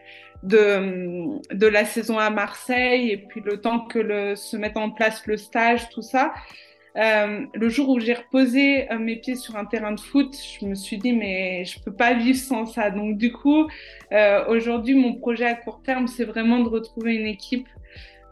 de, 0.43 1.67
la 1.67 1.85
saison 1.85 2.19
à 2.19 2.31
Marseille 2.31 3.11
et 3.11 3.19
puis 3.19 3.43
le 3.45 3.61
temps 3.61 3.81
que 3.81 4.35
se 4.35 4.57
mette 4.57 4.79
en 4.79 4.91
place 4.91 5.27
le 5.27 5.37
stage, 5.37 5.91
tout 5.91 6.01
ça. 6.01 6.33
Euh, 6.97 7.47
le 7.55 7.69
jour 7.69 7.89
où 7.89 8.01
j'ai 8.01 8.15
reposé 8.15 8.91
euh, 8.91 8.99
mes 8.99 9.17
pieds 9.17 9.37
sur 9.37 9.57
un 9.57 9.65
terrain 9.65 9.93
de 9.93 10.01
foot, 10.01 10.37
je 10.61 10.67
me 10.67 10.75
suis 10.75 10.99
dit 10.99 11.13
mais 11.13 11.65
je 11.65 11.81
peux 11.81 11.95
pas 11.95 12.15
vivre 12.15 12.39
sans 12.39 12.67
ça. 12.67 12.91
Donc 12.91 13.17
du 13.17 13.33
coup, 13.33 13.69
aujourd'hui 14.49 14.95
mon 14.95 15.15
projet 15.15 15.47
à 15.47 15.55
court 15.55 15.83
terme 15.83 16.09
c'est 16.09 16.25
vraiment 16.25 16.59
de 16.61 16.69
retrouver 16.69 17.15
une 17.15 17.27
équipe 17.27 17.69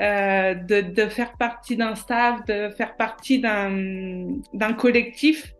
euh, 0.01 0.55
de, 0.55 0.81
de, 0.81 1.09
faire 1.09 1.33
partie 1.33 1.77
d'un 1.77 1.97
staff, 1.97 2.45
de 2.45 2.69
faire 2.71 2.95
partie 2.95 3.41
d'un 3.41 4.73
collectif, 4.77 5.53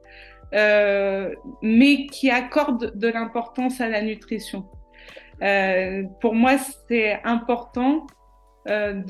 euh, 0.55 1.35
mais 1.61 2.07
qui 2.07 2.31
accorde 2.31 2.97
de 2.97 3.09
l'importance 3.09 3.81
à 3.81 3.89
la 3.89 4.01
nutrition. 4.01 4.65
Euh, 5.43 6.05
pour 6.21 6.37
moi, 6.37 6.53
c'est 6.87 7.21
important 7.25 8.07
euh, 8.69 9.01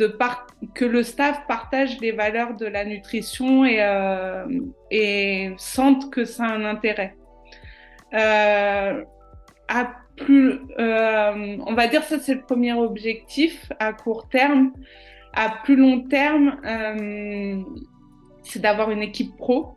que 0.75 0.85
le 0.85 1.03
staff 1.03 1.47
partage 1.47 1.99
les 2.01 2.13
valeurs 2.13 2.55
de 2.55 2.67
la 2.67 2.85
nutrition 2.85 3.65
et, 3.65 3.83
euh, 3.83 5.55
sente 5.57 6.11
que 6.11 6.25
ça 6.25 6.45
a 6.45 6.49
un 6.49 6.65
intérêt. 6.65 7.17
à 8.13 9.91
plus, 10.17 10.61
on 10.79 11.75
va 11.75 11.87
dire 11.87 12.03
ça, 12.03 12.19
c'est 12.19 12.35
le 12.35 12.43
premier 12.43 12.73
objectif 12.73 13.71
à 13.79 13.93
court 13.93 14.29
terme 14.29 14.73
à 15.39 15.51
plus 15.51 15.77
long 15.77 16.01
terme, 16.01 16.57
euh, 16.65 17.63
c'est 18.43 18.61
d'avoir 18.61 18.91
une 18.91 19.03
équipe 19.03 19.37
pro. 19.37 19.75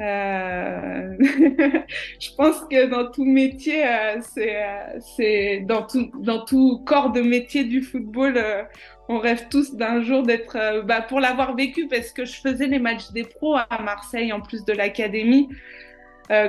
Euh... 0.00 1.14
je 1.20 2.34
pense 2.36 2.62
que 2.68 2.86
dans 2.86 3.12
tout 3.12 3.24
métier, 3.24 3.86
euh, 3.86 4.20
euh, 4.38 4.98
c'est 4.98 5.60
dans 5.60 5.84
tout 5.84 6.82
corps 6.84 7.12
de 7.12 7.20
métier 7.20 7.62
du 7.62 7.80
football, 7.80 8.34
euh, 8.36 8.64
on 9.08 9.18
rêve 9.18 9.48
tous 9.50 9.74
d'un 9.74 10.02
jour 10.02 10.22
d'être, 10.22 10.82
bah, 10.84 11.02
pour 11.02 11.20
l'avoir 11.20 11.54
vécu, 11.56 11.88
parce 11.88 12.10
que 12.10 12.24
je 12.24 12.40
faisais 12.40 12.66
les 12.66 12.78
matchs 12.78 13.10
des 13.12 13.24
pros 13.24 13.56
à 13.56 13.82
Marseille 13.82 14.32
en 14.32 14.40
plus 14.40 14.64
de 14.64 14.72
l'académie. 14.72 15.48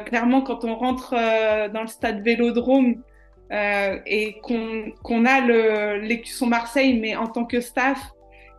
clairement, 0.06 0.42
quand 0.42 0.64
on 0.64 0.76
rentre 0.76 1.12
dans 1.70 1.82
le 1.82 1.88
stade 1.88 2.24
Vélodrome 2.24 3.02
et 3.52 4.38
qu'on 4.42 5.26
a 5.26 5.98
l'écusson 5.98 6.48
Marseille, 6.48 6.98
mais 6.98 7.16
en 7.16 7.28
tant 7.28 7.46
que 7.46 7.60
staff, 7.60 8.00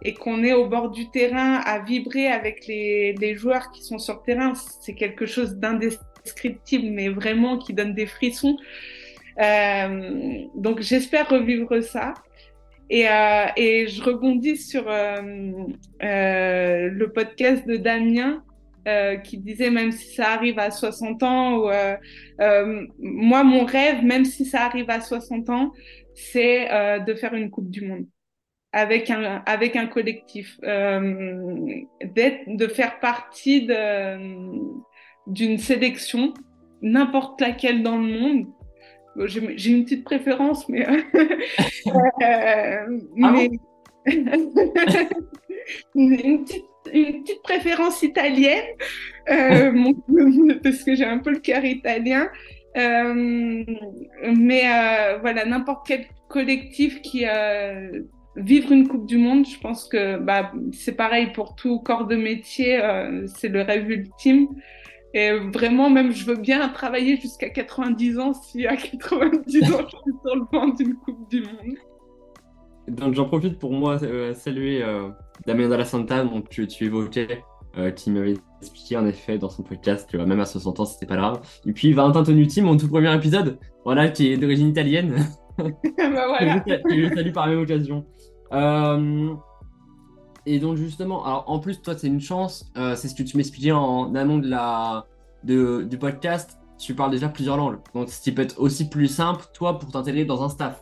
et 0.02 0.14
qu'on 0.14 0.44
est 0.44 0.52
au 0.52 0.68
bord 0.68 0.90
du 0.90 1.10
terrain 1.10 1.54
à 1.64 1.78
vibrer 1.78 2.28
avec 2.28 2.66
les, 2.66 3.14
les 3.14 3.34
joueurs 3.34 3.70
qui 3.72 3.82
sont 3.82 3.98
sur 3.98 4.14
le 4.14 4.20
terrain, 4.24 4.52
c'est 4.54 4.94
quelque 4.94 5.26
chose 5.26 5.56
d'indescriptible, 5.56 6.90
mais 6.90 7.08
vraiment 7.08 7.58
qui 7.58 7.72
donne 7.72 7.94
des 7.94 8.06
frissons. 8.06 8.56
Euh, 9.40 10.44
donc 10.54 10.80
j'espère 10.80 11.28
revivre 11.28 11.82
ça. 11.82 12.14
Et, 12.88 13.08
euh, 13.08 13.46
et 13.56 13.88
je 13.88 14.02
rebondis 14.02 14.56
sur 14.56 14.88
euh, 14.88 15.52
euh 16.02 16.88
le 16.88 17.12
podcast 17.12 17.66
de 17.66 17.76
Damien 17.76 18.44
euh, 18.86 19.16
qui 19.16 19.38
disait 19.38 19.70
même 19.70 19.90
si 19.90 20.14
ça 20.14 20.30
arrive 20.30 20.60
à 20.60 20.70
60 20.70 21.22
ans, 21.24 21.56
ou, 21.56 21.70
euh, 21.70 22.86
moi 23.00 23.42
mon 23.42 23.64
rêve, 23.64 24.04
même 24.04 24.24
si 24.24 24.44
ça 24.44 24.64
arrive 24.64 24.88
à 24.90 25.00
60 25.00 25.50
ans, 25.50 25.72
c'est 26.14 26.68
de 27.04 27.14
faire 27.14 27.34
une 27.34 27.50
Coupe 27.50 27.68
du 27.68 27.86
Monde 27.86 28.06
avec 28.72 29.10
un, 29.10 29.42
avec 29.46 29.74
un 29.74 29.86
collectif, 29.86 30.60
euh, 30.62 31.80
de 32.04 32.66
faire 32.68 33.00
partie 33.00 33.66
d'une 35.26 35.58
sélection, 35.58 36.34
n'importe 36.82 37.40
laquelle 37.40 37.82
dans 37.82 37.96
le 37.96 38.20
monde. 38.20 38.46
J'ai 39.24 39.70
une 39.70 39.84
petite 39.84 40.04
préférence, 40.04 40.68
mais. 40.68 40.86
euh, 40.88 41.00
ah 43.22 43.32
mais... 43.32 43.50
une, 45.94 46.44
petite, 46.44 46.64
une, 46.92 47.22
petite, 47.22 47.42
préférence 47.42 48.02
italienne, 48.02 48.64
euh, 49.30 49.92
parce 50.62 50.84
que 50.84 50.94
j'ai 50.94 51.04
un 51.04 51.18
peu 51.18 51.30
le 51.30 51.40
cœur 51.40 51.64
italien. 51.64 52.28
Euh, 52.76 53.64
mais 54.22 54.62
euh, 54.66 55.18
voilà, 55.20 55.44
n'importe 55.46 55.86
quel 55.86 56.04
collectif 56.28 57.00
qui, 57.00 57.24
euh, 57.26 58.02
vivre 58.36 58.72
une 58.72 58.86
Coupe 58.86 59.06
du 59.06 59.16
Monde, 59.16 59.46
je 59.46 59.58
pense 59.58 59.88
que 59.88 60.18
bah, 60.18 60.52
c'est 60.72 60.96
pareil 60.96 61.32
pour 61.32 61.54
tout 61.54 61.80
corps 61.80 62.06
de 62.06 62.16
métier, 62.16 62.82
euh, 62.82 63.26
c'est 63.26 63.48
le 63.48 63.62
rêve 63.62 63.90
ultime. 63.90 64.48
Et 65.16 65.32
vraiment, 65.32 65.88
même, 65.88 66.12
je 66.12 66.26
veux 66.26 66.36
bien 66.36 66.68
travailler 66.68 67.16
jusqu'à 67.16 67.48
90 67.48 68.18
ans 68.18 68.34
si 68.34 68.66
à 68.66 68.76
90 68.76 69.72
ans, 69.72 69.78
je 69.80 69.96
suis 69.96 70.12
sur 70.22 70.36
le 70.36 70.42
banc 70.52 70.68
d'une 70.74 70.94
Coupe 70.94 71.30
du 71.30 71.40
Monde. 71.40 71.76
Donc, 72.88 73.14
j'en 73.14 73.24
profite 73.24 73.58
pour 73.58 73.72
moi 73.72 73.96
euh, 74.02 74.34
saluer 74.34 74.82
euh, 74.82 75.08
Damien 75.46 75.70
Dalla 75.70 75.86
Santa, 75.86 76.22
donc 76.22 76.50
tu, 76.50 76.66
tu 76.66 76.84
évoquais, 76.84 77.42
euh, 77.78 77.90
qui 77.92 78.10
m'avait 78.10 78.34
expliqué 78.60 78.98
en 78.98 79.06
effet 79.06 79.38
dans 79.38 79.48
son 79.48 79.62
podcast 79.62 80.06
que 80.10 80.18
même 80.18 80.38
à 80.38 80.44
60 80.44 80.80
ans, 80.80 80.84
c'était 80.84 81.06
pas 81.06 81.16
grave. 81.16 81.40
Et 81.64 81.72
puis, 81.72 81.94
Valentin 81.94 82.22
Tonuti, 82.22 82.60
mon 82.60 82.76
tout 82.76 82.88
premier 82.88 83.14
épisode, 83.14 83.58
voilà, 83.86 84.10
qui 84.10 84.30
est 84.30 84.36
d'origine 84.36 84.68
italienne. 84.68 85.16
bah 85.56 85.72
voilà. 85.96 86.62
je, 86.66 87.14
salue 87.14 87.32
par 87.32 87.46
la 87.46 87.54
même 87.54 87.62
occasion. 87.62 88.04
Et 90.46 90.60
donc 90.60 90.76
justement, 90.76 91.24
en 91.24 91.58
plus 91.58 91.82
toi 91.82 91.98
c'est 91.98 92.06
une 92.06 92.20
chance, 92.20 92.70
euh, 92.78 92.94
c'est 92.94 93.08
ce 93.08 93.16
que 93.16 93.24
tu 93.24 93.36
m'expliquais 93.36 93.72
en 93.72 94.14
amont 94.14 94.38
de 94.38 94.48
la 94.48 95.04
de, 95.42 95.82
du 95.82 95.98
podcast, 95.98 96.58
tu 96.78 96.94
parles 96.94 97.10
déjà 97.10 97.28
plusieurs 97.28 97.56
langues, 97.56 97.78
donc 97.94 98.08
ce 98.08 98.22
qui 98.22 98.30
peut 98.30 98.42
être 98.42 98.58
aussi 98.60 98.88
plus 98.88 99.08
simple 99.08 99.44
toi 99.52 99.78
pour 99.78 99.90
t'intégrer 99.90 100.24
dans 100.24 100.44
un 100.44 100.48
staff. 100.48 100.80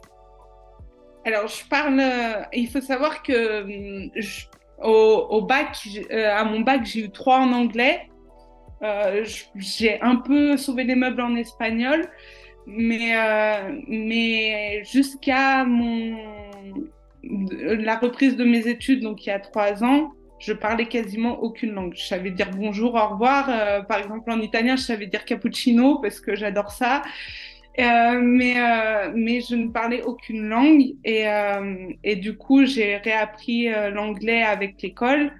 Alors 1.24 1.48
je 1.48 1.66
parle, 1.66 1.98
euh, 1.98 2.42
il 2.52 2.68
faut 2.68 2.82
savoir 2.82 3.22
que 3.22 3.62
hum, 3.62 4.10
au, 4.82 5.40
bac, 5.40 5.78
euh, 6.10 6.30
à 6.30 6.44
mon 6.44 6.60
bac 6.60 6.84
j'ai 6.84 7.06
eu 7.06 7.10
trois 7.10 7.38
en 7.38 7.52
anglais, 7.54 8.10
j'ai 9.56 9.98
un 10.02 10.16
peu 10.16 10.58
sauvé 10.58 10.84
les 10.84 10.94
meubles 10.94 11.22
en 11.22 11.34
espagnol, 11.36 12.06
mais 12.66 13.14
mais 13.88 14.84
jusqu'à 14.84 15.64
mon 15.64 16.18
la 17.28 17.96
reprise 17.96 18.36
de 18.36 18.44
mes 18.44 18.68
études, 18.68 19.00
donc 19.00 19.26
il 19.26 19.28
y 19.28 19.32
a 19.32 19.38
trois 19.38 19.82
ans, 19.84 20.12
je 20.38 20.52
parlais 20.52 20.86
quasiment 20.86 21.42
aucune 21.42 21.72
langue. 21.72 21.94
Je 21.96 22.04
savais 22.04 22.30
dire 22.30 22.50
bonjour, 22.54 22.94
au 22.94 23.08
revoir. 23.08 23.48
Euh, 23.48 23.82
par 23.82 23.98
exemple, 23.98 24.30
en 24.30 24.40
italien, 24.40 24.76
je 24.76 24.82
savais 24.82 25.06
dire 25.06 25.24
cappuccino 25.24 25.98
parce 26.00 26.20
que 26.20 26.34
j'adore 26.36 26.70
ça. 26.70 27.02
Euh, 27.80 28.20
mais, 28.22 28.54
euh, 28.56 29.12
mais 29.14 29.40
je 29.40 29.56
ne 29.56 29.68
parlais 29.68 30.02
aucune 30.02 30.48
langue 30.48 30.94
et, 31.04 31.24
et 32.04 32.16
du 32.16 32.36
coup, 32.36 32.64
j'ai 32.66 32.96
réappris 32.98 33.68
l'anglais 33.92 34.42
avec 34.42 34.80
l'école. 34.82 35.32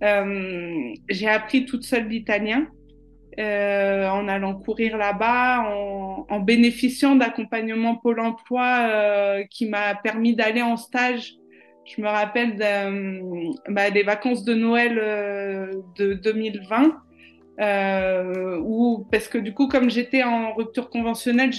j'ai 0.00 1.28
appris 1.28 1.66
toute 1.66 1.84
seule 1.84 2.08
l'italien. 2.08 2.66
Euh, 3.38 4.08
en 4.08 4.28
allant 4.28 4.54
courir 4.54 4.96
là-bas, 4.96 5.60
en, 5.60 6.26
en, 6.28 6.40
bénéficiant 6.40 7.16
d'accompagnement 7.16 7.96
Pôle 7.96 8.20
Emploi 8.20 8.78
euh, 8.88 9.44
qui 9.50 9.66
m'a 9.68 9.94
permis 9.94 10.34
d'aller 10.34 10.62
en 10.62 10.78
stage 10.78 11.34
Je 11.84 12.00
me 12.00 12.08
rappelle 12.08 12.56
de, 12.56 13.70
bah, 13.70 13.90
des 13.90 14.04
vacances 14.04 14.42
de 14.42 14.54
Noël 14.54 14.98
euh, 14.98 15.70
de 15.96 16.14
2020. 16.14 16.96
Euh, 17.58 18.58
où, 18.62 19.06
parce 19.10 19.28
que 19.28 19.38
du 19.38 19.52
coup, 19.52 19.68
comme 19.68 19.90
j'étais 19.90 20.22
en 20.22 20.54
rupture 20.54 20.88
conventionnelle 20.88 21.50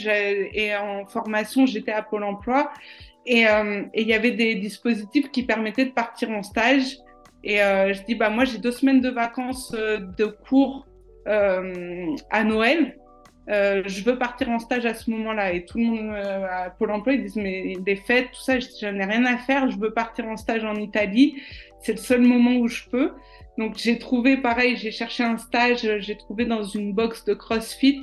et 0.54 0.76
en 0.76 1.06
formation, 1.06 1.68
j'étais 1.68 1.92
à 1.92 2.02
Pôle 2.02 2.24
emploi. 2.24 2.72
Euh, 3.30 3.84
et 3.94 4.02
il 4.02 4.08
y 4.08 4.14
avait 4.14 4.32
des 4.32 4.56
dispositifs 4.56 5.30
qui 5.32 5.44
permettaient 5.44 5.86
de 5.86 5.92
partir 5.92 6.32
en 6.32 6.42
stage. 6.42 6.98
Et 7.44 7.62
euh, 7.62 7.94
je 7.94 8.02
dis, 8.04 8.16
bah, 8.16 8.30
moi, 8.30 8.46
j'ai 8.46 8.58
deux 8.58 8.72
semaines 8.72 9.02
de 9.02 9.10
vacances 9.10 9.74
euh, 9.78 10.00
de 10.18 10.26
cours 10.26 10.87
euh, 10.87 10.87
à 11.28 12.44
Noël. 12.44 12.98
Euh, 13.50 13.82
je 13.86 14.04
veux 14.04 14.18
partir 14.18 14.50
en 14.50 14.60
stage 14.60 14.86
à 14.86 14.94
ce 14.94 15.10
moment-là. 15.12 15.54
Et 15.54 15.66
tout 15.66 15.78
le 15.78 15.86
monde 15.86 16.16
à 16.16 16.70
Pôle 16.70 16.92
emploi, 16.92 17.14
ils 17.14 17.24
disent, 17.24 17.38
mais 17.38 17.76
des 17.80 17.96
fêtes, 17.96 18.28
tout 18.32 18.42
ça, 18.42 18.60
je, 18.60 18.68
je 18.82 18.88
n'ai 18.88 19.06
rien 19.06 19.26
à 19.26 19.38
faire. 19.38 19.70
Je 19.70 19.78
veux 19.78 19.94
partir 19.94 20.26
en 20.28 20.38
stage 20.38 20.66
en 20.66 20.76
Italie. 20.76 21.42
C'est 21.82 21.94
le 21.94 22.00
seul 22.00 22.22
moment 22.22 22.58
où 22.58 22.68
je 22.68 22.84
peux. 22.90 23.12
Donc, 23.58 23.78
j'ai 23.78 23.98
trouvé, 23.98 24.38
pareil, 24.38 24.76
j'ai 24.76 24.92
cherché 24.92 25.24
un 25.24 25.38
stage, 25.38 25.88
j'ai 26.00 26.18
trouvé 26.18 26.46
dans 26.46 26.64
une 26.64 26.94
box 26.94 27.26
de 27.26 27.34
CrossFit. 27.34 28.02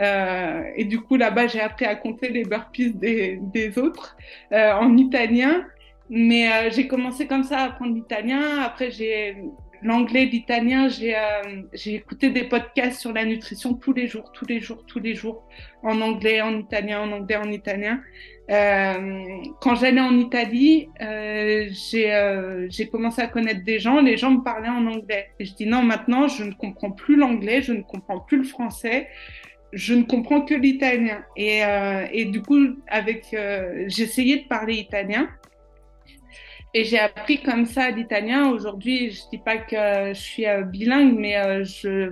Euh, 0.00 0.62
et 0.76 0.84
du 0.84 1.00
coup, 1.00 1.16
là-bas, 1.16 1.46
j'ai 1.46 1.60
appris 1.60 1.86
à 1.86 1.94
compter 1.94 2.28
les 2.28 2.44
burpees 2.44 2.92
des, 2.92 3.78
autres 3.78 4.16
euh, 4.52 4.72
en 4.72 4.96
italien. 4.96 5.64
Mais 6.08 6.50
euh, 6.52 6.70
j'ai 6.70 6.86
commencé 6.86 7.26
comme 7.26 7.42
ça 7.42 7.58
à 7.58 7.64
apprendre 7.64 7.94
l'italien. 7.94 8.62
Après, 8.62 8.90
j'ai 8.90 9.36
l'anglais, 9.82 10.26
l'italien. 10.26 10.88
J'ai 10.88 11.16
euh, 11.16 11.62
écouté 11.86 12.30
des 12.30 12.44
podcasts 12.44 13.00
sur 13.00 13.12
la 13.12 13.24
nutrition 13.24 13.74
tous 13.74 13.92
les 13.92 14.06
jours, 14.06 14.32
tous 14.32 14.46
les 14.46 14.60
jours, 14.60 14.84
tous 14.86 14.98
les 14.98 15.14
jours, 15.14 15.46
en 15.82 16.00
anglais, 16.00 16.40
en 16.40 16.58
italien, 16.58 17.00
en 17.00 17.12
anglais, 17.12 17.36
en 17.36 17.50
italien. 17.50 18.00
Euh, 18.50 19.24
quand 19.60 19.74
j'allais 19.74 20.00
en 20.00 20.16
Italie, 20.18 20.88
euh, 21.00 21.68
j'ai 21.70 22.88
commencé 22.90 23.20
à 23.22 23.26
connaître 23.26 23.64
des 23.64 23.78
gens. 23.78 24.00
Les 24.00 24.16
gens 24.16 24.30
me 24.30 24.42
parlaient 24.42 24.68
en 24.68 24.86
anglais. 24.86 25.28
Et 25.38 25.44
je 25.44 25.54
dis 25.54 25.66
non, 25.66 25.82
maintenant, 25.82 26.28
je 26.28 26.44
ne 26.44 26.52
comprends 26.52 26.90
plus 26.90 27.16
l'anglais, 27.16 27.62
je 27.62 27.72
ne 27.72 27.82
comprends 27.82 28.20
plus 28.20 28.38
le 28.38 28.44
français 28.44 29.08
je 29.72 29.94
ne 29.94 30.02
comprends 30.04 30.40
que 30.40 30.54
l'italien. 30.54 31.22
Et, 31.36 31.64
euh, 31.64 32.06
et, 32.12 32.24
du 32.24 32.42
coup, 32.42 32.58
avec, 32.88 33.26
euh, 33.34 33.84
j'essayais 33.88 34.38
de 34.38 34.48
parler 34.48 34.74
italien. 34.74 35.28
Et 36.74 36.84
j'ai 36.84 36.98
appris 36.98 37.40
comme 37.40 37.64
ça 37.64 37.90
l'italien. 37.90 38.50
Aujourd'hui, 38.50 39.10
je 39.10 39.22
dis 39.30 39.38
pas 39.38 39.56
que 39.56 40.12
je 40.12 40.20
suis 40.20 40.46
euh, 40.46 40.60
bilingue, 40.62 41.18
mais 41.18 41.38
euh, 41.38 41.64
je, 41.64 42.10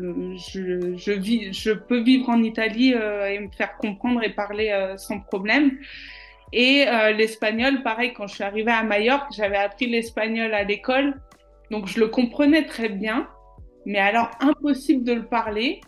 peux 1.73 2.01
vivre 2.01 2.31
en 2.31 2.43
Italie 2.43 2.95
euh, 2.95 3.27
et 3.27 3.39
me 3.41 3.51
faire 3.51 3.77
comprendre 3.77 4.23
et 4.23 4.31
parler 4.31 4.95
sans 4.97 5.21
problème. 5.21 5.73
Et 6.53 6.87
l'espagnol, 7.17 7.83
pareil, 7.83 8.13
quand 8.15 8.29
je 8.29 8.37
suis 8.37 8.45
arrivée 8.45 8.71
à 8.71 8.85
Majorque, 8.85 9.33
j'avais 9.37 9.57
appris 9.57 9.87
l'espagnol 9.87 10.55
à 10.55 10.63
l'école. 10.63 11.21
Donc, 11.71 11.89
je 11.89 11.99
le 11.99 12.07
comprenais 12.07 12.65
très 12.65 12.89
bien. 12.89 13.27
Mais 13.87 13.99
alors, 13.99 14.31
impossible 14.41 15.05
de 15.05 15.13
le 15.13 15.27
parler. 15.27 15.81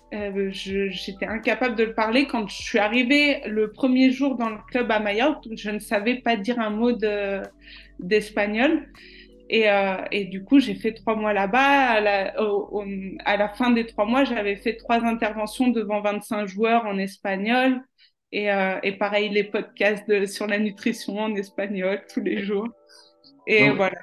J'étais 0.50 1.26
incapable 1.26 1.76
de 1.76 1.84
le 1.84 1.94
parler. 1.94 2.26
Quand 2.26 2.48
je 2.48 2.56
suis 2.56 2.80
arrivée 2.80 3.42
le 3.46 3.70
premier 3.70 4.10
jour 4.10 4.34
dans 4.34 4.50
le 4.50 4.58
club 4.70 4.90
à 4.90 4.98
Majorque, 4.98 5.46
je 5.56 5.70
ne 5.70 5.78
savais 5.78 6.16
pas 6.16 6.36
dire 6.36 6.58
un 6.58 6.70
mot 6.70 6.92
d'espagnol. 7.98 8.88
et, 9.48 9.70
euh, 9.70 9.96
et, 10.10 10.24
du 10.24 10.44
coup, 10.44 10.58
j'ai 10.58 10.74
fait 10.74 10.92
trois 10.92 11.14
mois 11.16 11.32
là-bas. 11.32 11.58
À, 11.58 12.00
la, 12.00 12.34
à 13.24 13.36
la 13.36 13.48
fin 13.48 13.70
des 13.70 13.86
trois 13.86 14.04
mois, 14.04 14.24
j'avais 14.24 14.56
fait 14.56 14.76
trois 14.76 15.04
interventions 15.04 15.68
devant 15.68 16.00
25 16.00 16.46
joueurs 16.46 16.86
en 16.86 16.98
espagnol. 16.98 17.80
Et, 18.32 18.52
euh, 18.52 18.78
et 18.82 18.92
pareil, 18.92 19.28
les 19.28 19.44
podcasts 19.44 20.08
de, 20.08 20.26
sur 20.26 20.46
la 20.46 20.58
nutrition 20.58 21.18
en 21.18 21.34
espagnol 21.34 22.02
tous 22.12 22.20
les 22.20 22.42
jours. 22.42 22.68
Et 23.46 23.68
donc, 23.68 23.76
voilà. 23.76 23.98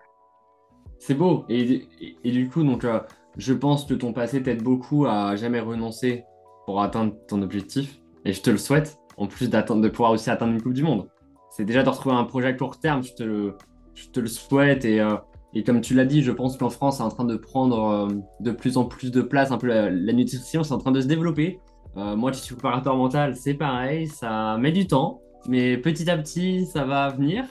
C'est 0.99 1.15
beau. 1.15 1.45
Et, 1.49 1.87
et, 2.01 2.15
et, 2.23 2.31
du 2.31 2.47
coup, 2.47 2.63
donc, 2.63 2.85
euh, 2.85 3.01
je 3.37 3.53
pense 3.53 3.85
que 3.85 3.93
ton 3.93 4.13
passé 4.13 4.41
t'aide 4.41 4.63
beaucoup 4.63 5.05
à 5.05 5.35
jamais 5.35 5.59
renoncer 5.59 6.23
pour 6.65 6.81
atteindre 6.81 7.13
ton 7.27 7.41
objectif. 7.41 7.99
Et 8.25 8.31
je 8.31 8.41
te 8.41 8.49
le 8.49 8.57
souhaite, 8.57 8.97
en 9.17 9.27
plus 9.27 9.49
d'atteindre, 9.49 9.81
de 9.81 9.89
pouvoir 9.89 10.11
aussi 10.11 10.29
atteindre 10.29 10.53
une 10.53 10.61
Coupe 10.61 10.73
du 10.73 10.83
Monde. 10.83 11.09
C'est 11.51 11.65
déjà 11.65 11.83
de 11.83 11.89
retrouver 11.89 12.15
un 12.15 12.23
projet 12.23 12.47
à 12.47 12.53
court 12.53 12.79
terme, 12.79 13.03
je 13.03 13.13
te 13.13 13.23
le, 13.23 13.57
je 13.95 14.09
te 14.09 14.19
le 14.19 14.27
souhaite. 14.27 14.85
Et, 14.85 14.99
euh, 14.99 15.15
et 15.53 15.63
comme 15.63 15.81
tu 15.81 15.93
l'as 15.93 16.05
dit, 16.05 16.23
je 16.23 16.31
pense 16.31 16.57
qu'en 16.57 16.69
France, 16.69 16.97
c'est 16.97 17.03
en 17.03 17.09
train 17.09 17.25
de 17.25 17.35
prendre 17.35 17.89
euh, 17.89 18.07
de 18.39 18.51
plus 18.51 18.77
en 18.77 18.85
plus 18.85 19.11
de 19.11 19.21
place. 19.21 19.51
Un 19.51 19.57
peu 19.57 19.67
la, 19.67 19.89
nutrition, 19.91 20.63
c'est 20.63 20.73
en 20.73 20.79
train 20.79 20.91
de 20.91 21.01
se 21.01 21.07
développer. 21.07 21.59
Euh, 21.95 22.15
moi 22.15 22.31
qui 22.31 22.41
suis 22.41 22.55
préparateur 22.55 22.97
mental, 22.97 23.35
c'est 23.35 23.53
pareil, 23.53 24.07
ça 24.07 24.57
met 24.57 24.71
du 24.71 24.87
temps, 24.87 25.21
mais 25.47 25.77
petit 25.77 26.09
à 26.09 26.17
petit, 26.17 26.65
ça 26.65 26.85
va 26.85 27.09
venir. 27.09 27.45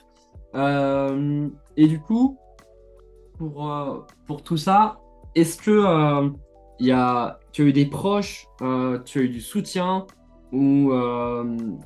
Et 1.76 1.86
du 1.86 2.00
coup, 2.00 2.36
pour, 3.38 4.06
pour 4.26 4.42
tout 4.42 4.56
ça, 4.56 4.98
est-ce 5.36 5.56
que 5.62 5.70
euh, 5.70 6.28
y 6.80 6.90
a, 6.90 7.38
tu 7.52 7.62
as 7.62 7.64
eu 7.66 7.72
des 7.72 7.86
proches, 7.86 8.46
tu 9.04 9.18
as 9.20 9.22
eu 9.22 9.28
du 9.28 9.40
soutien 9.40 10.06
ou 10.50 10.92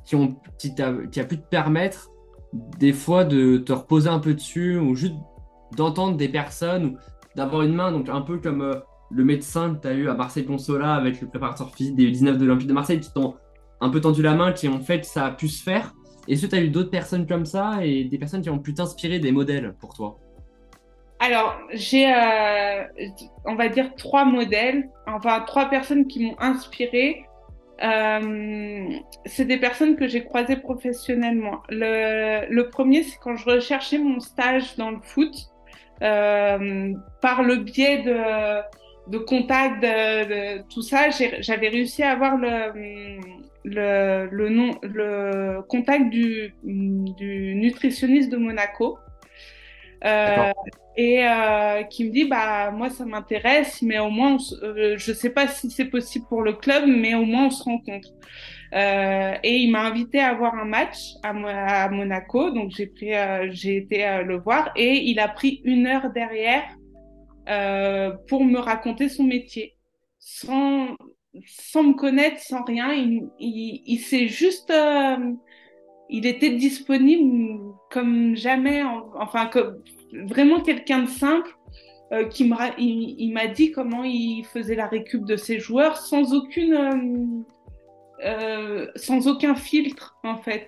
qui, 0.06 0.16
ont, 0.16 0.34
qui, 0.58 0.74
qui 0.74 1.20
a 1.20 1.24
pu 1.24 1.38
te 1.38 1.48
permettre 1.48 2.10
des 2.52 2.92
fois 2.92 3.24
de 3.24 3.58
te 3.58 3.72
reposer 3.72 4.08
un 4.08 4.18
peu 4.18 4.34
dessus 4.34 4.78
ou 4.78 4.94
juste 4.94 5.14
d'entendre 5.76 6.16
des 6.16 6.28
personnes 6.28 6.86
ou 6.86 6.96
d'avoir 7.36 7.62
une 7.62 7.74
main, 7.74 7.92
donc 7.92 8.08
un 8.08 8.22
peu 8.22 8.38
comme 8.38 8.62
euh, 8.62 8.74
le 9.10 9.24
médecin 9.24 9.74
que 9.74 9.82
tu 9.82 9.88
as 9.88 9.92
eu 9.92 10.08
à 10.08 10.14
Marseille 10.14 10.44
Consola 10.44 10.94
avec 10.94 11.20
le 11.20 11.28
préparateur 11.28 11.74
physique 11.74 11.96
des 11.96 12.10
19 12.10 12.38
de 12.38 12.44
l'Olympique 12.44 12.68
de 12.68 12.72
Marseille 12.72 13.00
qui 13.00 13.12
t'ont 13.12 13.34
un 13.80 13.90
peu 13.90 14.00
tendu 14.00 14.22
la 14.22 14.34
main, 14.34 14.52
qui 14.52 14.68
ont 14.68 14.80
fait 14.80 15.04
ça 15.04 15.26
a 15.26 15.30
pu 15.30 15.48
se 15.48 15.62
faire. 15.62 15.94
Est-ce 16.28 16.46
que 16.46 16.50
tu 16.50 16.56
as 16.56 16.60
eu 16.60 16.70
d'autres 16.70 16.90
personnes 16.90 17.26
comme 17.26 17.44
ça 17.44 17.84
et 17.84 18.04
des 18.04 18.18
personnes 18.18 18.42
qui 18.42 18.50
ont 18.50 18.58
pu 18.58 18.74
t'inspirer 18.74 19.18
des 19.18 19.32
modèles 19.32 19.74
pour 19.78 19.94
toi? 19.94 20.18
Alors, 21.18 21.58
j'ai, 21.72 22.12
euh, 22.12 22.82
on 23.44 23.54
va 23.54 23.68
dire, 23.68 23.94
trois 23.96 24.24
modèles, 24.24 24.90
enfin 25.06 25.40
trois 25.40 25.66
personnes 25.66 26.06
qui 26.06 26.24
m'ont 26.24 26.36
inspirée. 26.38 27.25
Euh, 27.82 28.88
c'est 29.26 29.44
des 29.44 29.58
personnes 29.58 29.96
que 29.96 30.06
j'ai 30.08 30.24
croisées 30.24 30.56
professionnellement. 30.56 31.62
Le, 31.68 32.46
le 32.50 32.68
premier, 32.68 33.02
c'est 33.02 33.18
quand 33.18 33.36
je 33.36 33.44
recherchais 33.44 33.98
mon 33.98 34.20
stage 34.20 34.76
dans 34.76 34.90
le 34.90 35.00
foot, 35.02 35.34
euh, 36.02 36.92
par 37.20 37.42
le 37.42 37.56
biais 37.56 38.02
de, 38.02 39.10
de 39.10 39.18
contacts, 39.18 39.82
de, 39.82 40.58
de, 40.58 40.62
tout 40.72 40.82
ça, 40.82 41.10
j'avais 41.10 41.68
réussi 41.68 42.02
à 42.02 42.12
avoir 42.12 42.36
le, 42.36 43.18
le, 43.64 44.28
le, 44.30 44.48
nom, 44.48 44.78
le 44.82 45.60
contact 45.68 46.08
du, 46.10 46.54
du 46.64 47.54
nutritionniste 47.56 48.30
de 48.30 48.36
Monaco. 48.36 48.98
Euh, 50.04 50.52
et 50.96 51.26
euh, 51.26 51.82
qui 51.84 52.04
me 52.04 52.10
dit 52.10 52.24
bah 52.24 52.70
moi 52.70 52.88
ça 52.88 53.04
m'intéresse 53.04 53.82
mais 53.82 53.98
au 53.98 54.08
moins 54.08 54.36
on, 54.36 54.64
euh, 54.64 54.94
je 54.96 55.12
sais 55.12 55.30
pas 55.30 55.46
si 55.46 55.70
c'est 55.70 55.84
possible 55.86 56.24
pour 56.26 56.42
le 56.42 56.54
club 56.54 56.84
mais 56.86 57.14
au 57.14 57.24
moins 57.24 57.46
on 57.46 57.50
se 57.50 57.62
rencontre. 57.62 58.08
Euh, 58.74 59.34
et 59.44 59.56
il 59.58 59.70
m'a 59.70 59.82
invité 59.82 60.20
à 60.20 60.34
voir 60.34 60.54
un 60.54 60.64
match 60.64 60.98
à, 61.22 61.88
Monaco 61.90 62.50
donc 62.50 62.72
j'ai 62.76 62.86
pris 62.86 63.14
euh, 63.14 63.48
j'ai 63.50 63.76
été 63.76 64.22
le 64.24 64.38
voir 64.38 64.72
et 64.74 65.02
il 65.04 65.20
a 65.20 65.28
pris 65.28 65.60
une 65.64 65.86
heure 65.86 66.10
derrière 66.12 66.64
pour 68.26 68.44
me 68.44 68.58
raconter 68.58 69.08
son 69.08 69.24
métier. 69.24 69.76
Sans 70.18 70.96
sans 71.46 71.82
me 71.82 71.92
connaître 71.92 72.40
sans 72.40 72.64
rien 72.64 72.92
il, 72.92 73.28
il 73.38 73.98
s'est 73.98 74.28
juste 74.28 74.72
il 76.08 76.26
était 76.26 76.50
disponible 76.50 77.60
comme 77.90 78.36
jamais 78.36 78.82
enfin 79.18 79.46
comme 79.46 79.82
vraiment 80.26 80.60
quelqu'un 80.60 81.02
de 81.02 81.08
simple 81.08 81.50
euh, 82.12 82.24
qui 82.28 82.44
m'a 82.44 82.70
il, 82.78 83.16
il 83.18 83.32
m'a 83.32 83.48
dit 83.48 83.72
comment 83.72 84.04
il 84.04 84.44
faisait 84.44 84.76
la 84.76 84.86
récup 84.86 85.24
de 85.24 85.36
ses 85.36 85.58
joueurs 85.58 85.96
sans 85.96 86.34
aucune 86.34 86.74
euh, 86.74 87.44
euh, 88.24 88.86
sans 88.96 89.28
aucun 89.28 89.54
filtre 89.54 90.16
en 90.24 90.38
fait. 90.38 90.66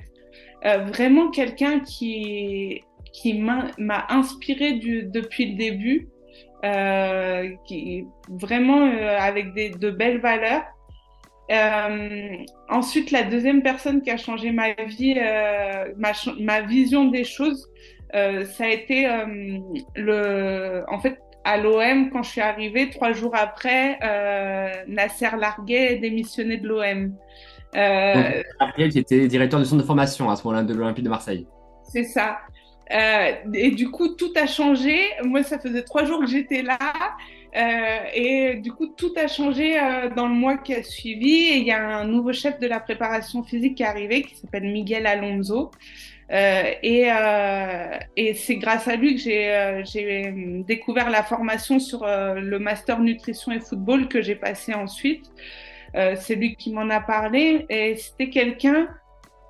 Euh, 0.65 0.79
vraiment 0.79 1.31
quelqu'un 1.31 1.81
qui 1.81 2.83
qui 3.13 3.35
m'a 3.39 3.71
inspiré 4.11 4.75
du, 4.75 5.05
depuis 5.05 5.53
le 5.53 5.57
début 5.57 6.09
euh, 6.65 7.49
qui 7.67 8.05
vraiment 8.29 8.87
euh, 8.87 9.17
avec 9.19 9.55
des, 9.55 9.71
de 9.71 9.91
belles 9.91 10.21
valeurs 10.21 10.65
ensuite 12.69 13.11
la 13.11 13.23
deuxième 13.23 13.63
personne 13.63 14.03
qui 14.03 14.11
a 14.11 14.17
changé 14.17 14.51
ma 14.53 14.75
vie 14.75 15.15
ma, 15.97 16.13
ma 16.39 16.61
vision 16.61 17.07
des 17.07 17.25
choses 17.25 17.69
euh, 18.15 18.45
ça 18.45 18.65
a 18.65 18.69
été 18.69 19.07
euh, 19.07 19.59
le, 19.95 20.85
en 20.89 20.99
fait, 20.99 21.19
à 21.45 21.59
l'OM, 21.59 22.11
quand 22.11 22.23
je 22.23 22.31
suis 22.31 22.41
arrivée, 22.41 22.91
trois 22.91 23.13
jours 23.13 23.35
après, 23.35 23.99
euh, 24.03 24.85
Nasser 24.87 25.29
Larguet 25.39 25.97
démissionné 25.97 26.57
de 26.57 26.69
l'OM. 26.69 27.15
Euh, 27.77 28.43
Larguet 28.61 28.89
qui 28.89 28.99
était 28.99 29.29
directeur 29.29 29.61
du 29.61 29.67
centre 29.67 29.83
de 29.83 29.87
formation 29.87 30.31
à 30.31 30.37
ce 30.37 30.45
moment-là 30.45 30.65
de 30.65 30.75
l'Olympique 30.75 31.05
de 31.05 31.11
Marseille. 31.11 31.47
C'est 31.85 32.05
ça. 32.05 32.39
Euh, 32.91 33.33
et 33.53 33.71
du 33.71 33.91
coup, 33.91 34.09
tout 34.09 34.33
a 34.37 34.47
changé. 34.47 34.99
Moi, 35.23 35.43
ça 35.43 35.59
faisait 35.59 35.83
trois 35.83 36.05
jours 36.05 36.21
que 36.21 36.27
j'étais 36.27 36.63
là. 36.63 36.79
Euh, 37.57 37.88
et 38.15 38.57
du 38.57 38.73
coup, 38.73 38.89
tout 38.89 39.13
a 39.17 39.29
changé 39.29 39.79
euh, 39.79 40.11
dans 40.11 40.27
le 40.27 40.35
mois 40.35 40.59
qui 40.59 40.75
a 40.75 40.83
suivi. 40.83 41.49
Et 41.49 41.57
il 41.59 41.65
y 41.65 41.73
a 41.73 41.99
un 41.99 42.05
nouveau 42.05 42.33
chef 42.33 42.59
de 42.59 42.67
la 42.67 42.81
préparation 42.81 43.43
physique 43.43 43.77
qui 43.77 43.83
est 43.83 43.87
arrivé, 43.87 44.23
qui 44.23 44.37
s'appelle 44.37 44.65
Miguel 44.65 45.07
Alonso. 45.07 45.71
Euh, 46.31 46.63
et, 46.83 47.09
et 48.17 48.35
c'est 48.35 48.57
grâce 48.57 48.87
à 48.87 48.97
lui 48.97 49.15
que 49.15 49.21
j'ai 49.21 50.35
découvert 50.67 51.09
la 51.09 51.23
formation 51.23 51.79
sur 51.79 52.05
le 52.07 52.59
master 52.59 53.01
nutrition 53.01 53.51
et 53.53 53.61
football 53.61 54.09
que 54.09 54.21
j'ai 54.21 54.35
passé 54.35 54.75
ensuite. 54.75 55.31
c'est 55.95 56.35
lui 56.35 56.55
qui 56.57 56.73
m'en 56.73 56.91
a 56.91 57.01
parlé. 57.01 57.65
Et 57.71 57.97
c'était 57.97 58.29
quelqu'un 58.29 58.89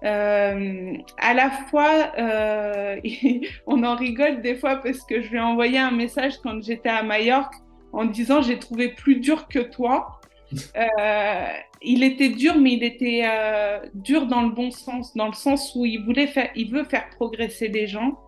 euh, 0.05 0.97
à 1.19 1.35
la 1.35 1.51
fois, 1.51 2.13
euh, 2.19 3.01
on 3.67 3.83
en 3.83 3.97
rigole 3.97 4.41
des 4.43 4.55
fois 4.55 4.77
parce 4.77 5.03
que 5.03 5.23
je 5.23 5.29
lui 5.29 5.39
ai 5.39 5.41
envoyé 5.41 5.79
un 5.79 5.91
message 5.91 6.39
quand 6.43 6.63
j'étais 6.63 6.89
à 6.89 7.03
Majorque 7.03 7.55
en 7.93 8.05
disant 8.05 8.43
j'ai 8.43 8.59
trouvé 8.59 8.89
plus 8.89 9.17
dur 9.17 9.49
que 9.49 9.59
toi. 9.59 10.21
Euh, 10.77 11.47
il 11.83 12.03
était 12.03 12.31
dur, 12.31 12.57
mais 12.57 12.73
il 12.73 12.83
était 12.83 13.23
euh, 13.25 13.81
dur 13.95 14.27
dans 14.27 14.43
le 14.43 14.51
bon 14.51 14.71
sens, 14.71 15.15
dans 15.15 15.27
le 15.27 15.35
sens 15.35 15.75
où 15.75 15.85
il 15.85 16.05
voulait 16.05 16.27
faire, 16.27 16.51
il 16.57 16.71
veut 16.71 16.85
faire 16.85 17.09
progresser 17.11 17.69
les 17.69 17.87
gens 17.87 18.19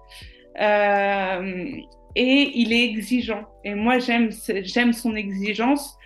euh, 0.61 1.71
et 2.15 2.51
il 2.55 2.73
est 2.73 2.85
exigeant. 2.85 3.47
Et 3.65 3.75
moi 3.75 3.99
j'aime 3.99 4.31
j'aime 4.63 4.93
son 4.93 5.17
exigence 5.17 5.97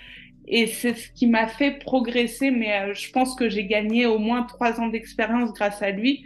et 0.46 0.66
c'est 0.66 0.94
ce 0.94 1.10
qui 1.10 1.26
m'a 1.26 1.48
fait 1.48 1.72
progresser, 1.78 2.50
mais 2.50 2.72
euh, 2.72 2.94
je 2.94 3.10
pense 3.10 3.34
que 3.34 3.48
j'ai 3.48 3.66
gagné 3.66 4.06
au 4.06 4.18
moins 4.18 4.42
trois 4.42 4.80
ans 4.80 4.88
d'expérience 4.88 5.52
grâce 5.52 5.82
à 5.82 5.90
lui. 5.90 6.24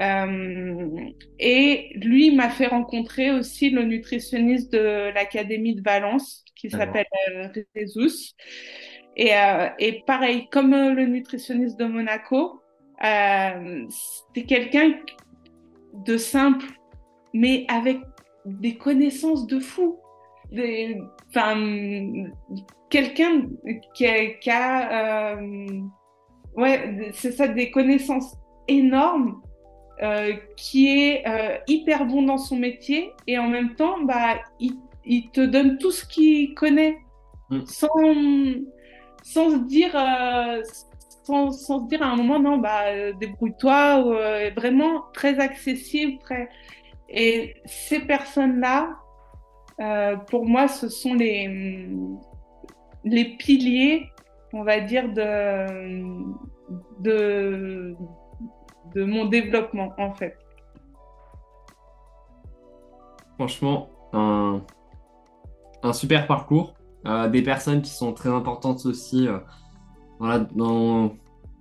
Euh, 0.00 0.88
et 1.38 1.92
lui 1.94 2.34
m'a 2.34 2.50
fait 2.50 2.66
rencontrer 2.66 3.30
aussi 3.30 3.70
le 3.70 3.84
nutritionniste 3.84 4.72
de 4.72 5.12
l'Académie 5.14 5.76
de 5.76 5.82
Valence, 5.82 6.43
qui 6.64 6.70
s'appelle 6.70 7.06
euh, 7.30 7.48
Jesus. 7.76 8.34
Et, 9.16 9.34
euh, 9.34 9.68
et, 9.78 10.02
pareil, 10.06 10.48
comme 10.50 10.70
le 10.72 11.06
nutritionniste 11.06 11.78
de 11.78 11.84
Monaco, 11.84 12.62
euh, 13.04 13.86
c'était 13.88 14.46
quelqu'un 14.46 14.94
de 16.06 16.16
simple, 16.16 16.66
mais 17.34 17.66
avec 17.68 17.98
des 18.46 18.76
connaissances 18.76 19.46
de 19.46 19.60
fou. 19.60 19.98
Des, 20.50 21.00
quelqu'un 22.90 23.48
qui 23.94 24.06
a, 24.06 24.26
qui 24.34 24.50
a 24.50 25.36
euh, 25.36 25.80
ouais, 26.56 27.10
c'est 27.12 27.32
ça, 27.32 27.48
des 27.48 27.70
connaissances 27.70 28.36
énormes, 28.68 29.42
euh, 30.02 30.32
qui 30.56 30.88
est 30.88 31.26
euh, 31.26 31.58
hyper 31.68 32.06
bon 32.06 32.22
dans 32.22 32.38
son 32.38 32.56
métier 32.56 33.12
et 33.26 33.38
en 33.38 33.48
même 33.48 33.74
temps, 33.74 34.00
bah, 34.02 34.40
il, 34.58 34.74
il 35.06 35.30
te 35.30 35.40
donne 35.40 35.78
tout 35.78 35.90
ce 35.90 36.04
qu'il 36.06 36.54
connaît 36.54 36.98
mm. 37.50 37.66
sans, 37.66 37.88
sans 39.22 39.50
se 39.50 39.66
dire, 39.66 39.94
euh, 39.94 40.62
sans, 41.24 41.50
sans, 41.50 41.84
se 41.84 41.88
dire 41.88 42.02
à 42.02 42.06
un 42.06 42.16
moment, 42.16 42.38
non, 42.38 42.58
bah, 42.58 43.12
débrouille-toi, 43.12 44.04
euh, 44.06 44.50
vraiment 44.56 45.04
très 45.12 45.38
accessible, 45.38 46.18
très. 46.20 46.48
Et 47.08 47.54
ces 47.64 48.00
personnes-là, 48.00 48.96
euh, 49.80 50.16
pour 50.16 50.46
moi, 50.46 50.68
ce 50.68 50.88
sont 50.88 51.14
les, 51.14 51.88
les 53.04 53.24
piliers, 53.36 54.08
on 54.52 54.62
va 54.62 54.80
dire, 54.80 55.08
de, 55.12 56.02
de, 57.00 57.96
de 58.94 59.04
mon 59.04 59.26
développement, 59.26 59.92
en 59.98 60.14
fait. 60.14 60.36
Franchement, 63.36 63.88
un, 64.12 64.62
super 65.92 66.26
parcours. 66.26 66.74
Euh, 67.06 67.28
des 67.28 67.42
personnes 67.42 67.82
qui 67.82 67.90
sont 67.90 68.12
très 68.12 68.30
importantes 68.30 68.86
aussi. 68.86 69.28
Euh, 69.28 69.38
voilà, 70.18 70.46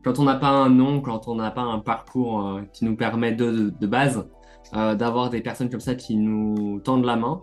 quand 0.04 0.20
on 0.20 0.24
n'a 0.24 0.36
pas 0.36 0.48
un 0.48 0.70
nom, 0.70 1.02
quand 1.02 1.28
on 1.28 1.36
n'a 1.36 1.52
pas 1.52 1.62
un 1.62 1.80
parcours 1.80 2.48
euh, 2.48 2.62
qui 2.72 2.86
nous 2.86 2.96
permet 2.96 3.34
de, 3.34 3.72
base, 3.86 4.26
d'avoir 4.74 5.30
des 5.30 5.42
personnes 5.42 5.70
comme 5.70 5.82
ça 5.82 5.96
qui 5.96 6.16
nous 6.16 6.80
tendent 6.80 7.06
la 7.06 7.18
main. 7.18 7.42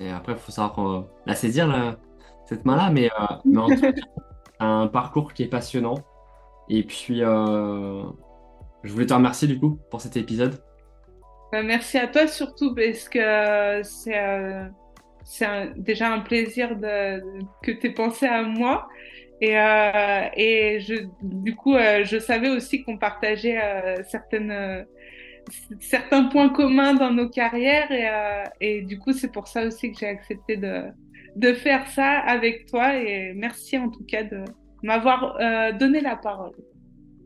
Et 0.00 0.10
après, 0.10 0.32
il 0.32 0.38
faut 0.38 0.52
savoir 0.52 1.06
la 1.26 1.34
saisir, 1.34 1.96
cette 2.46 2.64
main-là, 2.64 2.90
mais, 2.90 3.10
mais 3.44 3.60
un 4.60 4.88
parcours 4.88 5.32
qui 5.32 5.44
est 5.44 5.48
passionnant. 5.48 5.94
Et 6.68 6.82
puis, 6.82 7.20
je 7.20 8.04
voulais 8.84 9.06
te 9.06 9.14
remercier 9.14 9.48
du 9.48 9.58
coup 9.58 9.78
pour 9.90 10.00
cet 10.00 10.16
épisode. 10.16 10.62
Bah, 11.52 11.62
merci 11.62 11.98
à 11.98 12.08
toi 12.08 12.26
surtout 12.26 12.74
parce 12.74 13.08
que 13.08 13.82
c'est 13.82 14.18
c'est 15.24 15.46
déjà 15.76 16.12
un 16.12 16.20
plaisir 16.20 16.76
de, 16.76 17.22
que 17.62 17.72
tu 17.72 17.86
aies 17.86 17.90
pensé 17.92 18.26
à 18.26 18.42
moi. 18.42 18.88
Et, 19.40 19.58
euh, 19.58 20.22
et 20.36 20.80
je, 20.80 21.06
du 21.22 21.54
coup, 21.56 21.74
euh, 21.74 22.04
je 22.04 22.18
savais 22.18 22.48
aussi 22.48 22.84
qu'on 22.84 22.96
partageait 22.98 23.58
euh, 23.60 24.02
certaines, 24.08 24.86
certains 25.80 26.24
points 26.24 26.48
communs 26.50 26.94
dans 26.94 27.10
nos 27.12 27.28
carrières. 27.28 27.90
Et, 28.60 28.76
et 28.78 28.82
du 28.82 28.98
coup, 28.98 29.12
c'est 29.12 29.32
pour 29.32 29.48
ça 29.48 29.66
aussi 29.66 29.92
que 29.92 29.98
j'ai 29.98 30.06
accepté 30.06 30.56
de, 30.56 30.84
de 31.36 31.52
faire 31.54 31.86
ça 31.88 32.18
avec 32.20 32.66
toi 32.66 32.96
et 32.96 33.32
merci 33.34 33.78
en 33.78 33.88
tout 33.90 34.04
cas 34.04 34.22
de 34.22 34.44
m'avoir 34.82 35.36
euh, 35.40 35.72
donné 35.72 36.00
la 36.00 36.16
parole. 36.16 36.52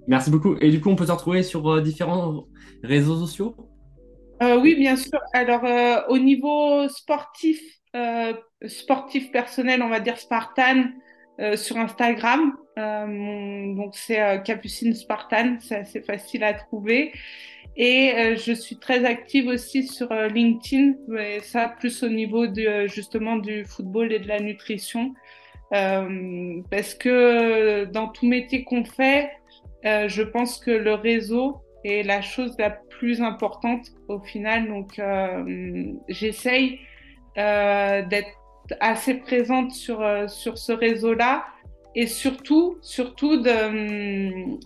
Merci 0.07 0.31
beaucoup. 0.31 0.57
Et 0.61 0.71
du 0.71 0.81
coup, 0.81 0.91
on 0.91 0.97
peut 0.97 1.07
te 1.07 1.13
retrouver 1.13 1.43
sur 1.43 1.69
euh, 1.69 1.81
différents 1.81 2.45
réseaux 2.83 3.19
sociaux? 3.19 3.57
Euh, 4.43 4.61
Oui, 4.61 4.75
bien 4.75 4.97
sûr. 4.97 5.19
Alors, 5.33 5.65
euh, 5.65 6.03
au 6.09 6.19
niveau 6.19 6.89
sportif, 6.89 7.61
euh, 7.61 7.76
sportif 8.67 9.31
personnel, 9.33 9.83
on 9.83 9.89
va 9.89 10.01
dire 10.01 10.19
Spartan, 10.19 10.85
sur 11.55 11.77
Instagram. 11.77 12.57
Mon, 12.77 13.75
donc, 13.75 13.95
c'est 13.95 14.43
Capucine 14.45 14.95
Spartan, 14.95 15.57
c'est 15.61 15.77
assez 15.77 16.03
facile 16.03 16.45
à 16.45 16.55
trouver. 16.55 17.13
Et 17.77 18.13
euh, 18.15 18.37
je 18.37 18.53
suis 18.53 18.77
très 18.79 19.05
active 19.05 19.49
aussi 19.49 19.87
sur 19.87 20.11
euh, 20.11 20.29
LinkedIn, 20.29 20.95
mais 21.09 21.41
ça 21.41 21.69
plus 21.69 22.03
au 22.03 22.09
niveau 22.09 22.47
justement 22.87 23.37
du 23.37 23.65
football 23.65 24.13
et 24.13 24.19
de 24.19 24.29
la 24.29 24.41
nutrition. 24.41 25.15
Euh, 25.75 26.63
parce 26.71 26.95
que 26.95 27.85
dans 27.85 28.09
tout 28.09 28.27
métier 28.27 28.65
qu'on 28.65 28.85
fait, 28.85 29.31
euh, 29.85 30.09
je 30.09 30.23
pense 30.23 30.59
que 30.59 30.71
le 30.71 30.95
réseau 30.95 31.61
est 31.85 32.03
la 32.03 32.23
chose 32.23 32.57
la 32.59 32.71
plus 32.71 33.21
importante 33.21 33.89
au 34.09 34.21
final. 34.21 34.69
Donc 34.69 34.99
euh, 34.99 35.93
j'essaye 36.09 36.81
d'être 37.37 38.31
assez 38.81 39.15
présente 39.15 39.73
sur, 39.73 40.03
sur 40.29 40.59
ce 40.59 40.73
réseau-là 40.73 41.45
et 41.95 42.07
surtout, 42.07 42.79
surtout 42.81 43.37
de 43.37 44.57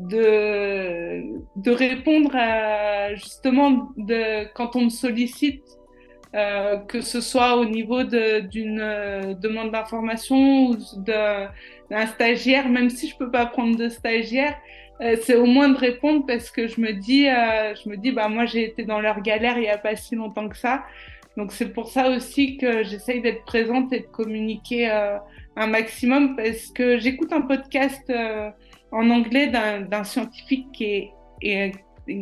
de, 0.00 1.22
de 1.56 1.70
répondre 1.70 2.34
à, 2.34 3.14
justement 3.14 3.92
de, 3.96 4.46
quand 4.54 4.76
on 4.76 4.84
me 4.84 4.88
sollicite, 4.88 5.62
euh, 6.34 6.76
que 6.78 7.00
ce 7.00 7.20
soit 7.20 7.56
au 7.56 7.64
niveau 7.64 8.04
d'une 8.04 8.80
euh, 8.80 9.34
demande 9.34 9.72
d'information 9.72 10.68
ou 10.68 10.76
d'un 10.96 12.06
stagiaire, 12.06 12.68
même 12.68 12.88
si 12.88 13.08
je 13.08 13.16
peux 13.16 13.30
pas 13.30 13.46
prendre 13.46 13.76
de 13.76 13.88
stagiaire, 13.88 14.56
euh, 15.00 15.16
c'est 15.22 15.34
au 15.34 15.46
moins 15.46 15.68
de 15.68 15.76
répondre 15.76 16.24
parce 16.26 16.50
que 16.50 16.68
je 16.68 16.80
me 16.80 16.92
dis, 16.92 17.28
euh, 17.28 17.74
je 17.74 17.88
me 17.88 17.96
dis, 17.96 18.12
bah 18.12 18.28
moi 18.28 18.46
j'ai 18.46 18.64
été 18.64 18.84
dans 18.84 19.00
leur 19.00 19.20
galère 19.22 19.58
il 19.58 19.64
y 19.64 19.68
a 19.68 19.78
pas 19.78 19.96
si 19.96 20.14
longtemps 20.14 20.48
que 20.48 20.56
ça, 20.56 20.84
donc 21.36 21.52
c'est 21.52 21.72
pour 21.72 21.88
ça 21.88 22.10
aussi 22.10 22.56
que 22.56 22.82
j'essaye 22.84 23.20
d'être 23.20 23.44
présente 23.44 23.92
et 23.92 24.00
de 24.00 24.06
communiquer 24.06 24.90
euh, 24.90 25.16
un 25.56 25.66
maximum 25.66 26.36
parce 26.36 26.66
que 26.68 26.98
j'écoute 26.98 27.32
un 27.32 27.42
podcast 27.42 28.10
en 28.92 29.10
anglais 29.10 29.48
d'un 29.48 30.04
scientifique 30.04 30.66
qui 30.72 30.84
est, 30.84 31.12
est, 31.42 31.72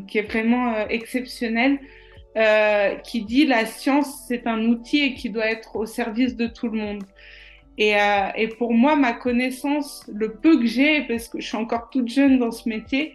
qui 0.07 0.19
est 0.19 0.23
vraiment 0.23 0.75
euh, 0.75 0.87
exceptionnel, 0.89 1.79
euh, 2.37 2.95
qui 2.97 3.23
dit 3.23 3.47
la 3.47 3.67
science 3.67 4.25
c'est 4.29 4.47
un 4.47 4.65
outil 4.67 5.03
et 5.03 5.15
qui 5.15 5.31
doit 5.31 5.51
être 5.51 5.77
au 5.77 5.87
service 5.87 6.37
de 6.37 6.47
tout 6.47 6.69
le 6.69 6.79
monde. 6.79 7.05
Et, 7.79 7.95
euh, 7.97 8.29
et 8.37 8.49
pour 8.49 8.75
moi, 8.75 8.97
ma 8.97 9.13
connaissance, 9.13 10.05
le 10.13 10.35
peu 10.35 10.59
que 10.59 10.67
j'ai, 10.67 11.03
parce 11.03 11.29
que 11.29 11.41
je 11.41 11.47
suis 11.47 11.57
encore 11.57 11.91
toute 11.91 12.09
jeune 12.09 12.39
dans 12.39 12.51
ce 12.51 12.69
métier, 12.69 13.15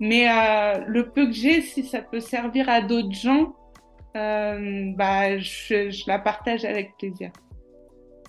mais 0.00 0.28
euh, 0.28 0.84
le 0.88 1.10
peu 1.10 1.26
que 1.26 1.32
j'ai, 1.32 1.60
si 1.62 1.84
ça 1.84 2.02
peut 2.02 2.18
servir 2.18 2.68
à 2.68 2.80
d'autres 2.80 3.14
gens, 3.14 3.54
euh, 4.16 4.92
bah, 4.96 5.38
je, 5.38 5.90
je, 5.90 6.04
la 6.06 6.18
partage 6.18 6.64
avec 6.64 6.96
plaisir. 6.98 7.30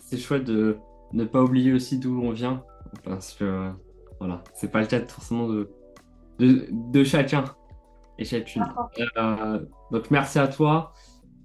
C'est 0.02 0.18
chouette 0.18 0.44
de 0.44 0.78
ne 1.14 1.26
pas 1.26 1.42
oublier 1.42 1.74
aussi 1.74 2.00
d'où 2.00 2.22
on 2.22 2.32
vient, 2.32 2.64
parce 3.04 3.34
que 3.34 3.70
voilà, 4.20 4.44
c'est 4.54 4.72
pas 4.72 4.82
le 4.82 4.88
cas 4.88 5.06
forcément 5.06 5.48
de, 5.48 5.70
de, 6.40 6.68
de 6.72 7.04
chacun 7.04 7.46
et 8.18 8.26
chacune. 8.26 8.64
Euh, 9.18 9.66
donc 9.92 10.12
merci 10.12 10.40
à 10.40 10.48
toi 10.48 10.94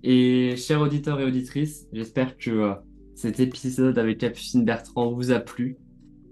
et 0.02 0.56
chers 0.56 0.80
auditeurs 0.80 1.20
et 1.20 1.24
auditrices, 1.24 1.86
j'espère 1.92 2.36
que 2.36 2.50
euh, 2.50 2.74
cet 3.14 3.40
épisode 3.40 3.98
avec 3.98 4.18
Capucine 4.18 4.64
Bertrand 4.64 5.10
vous 5.10 5.32
a 5.32 5.40
plu 5.40 5.76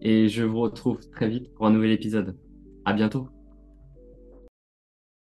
et 0.01 0.29
je 0.29 0.45
vous 0.45 0.61
retrouve 0.61 1.01
très 1.11 1.29
vite 1.29 1.53
pour 1.55 1.67
un 1.67 1.71
nouvel 1.71 1.91
épisode. 1.91 2.37
À 2.85 2.93
bientôt. 2.93 3.29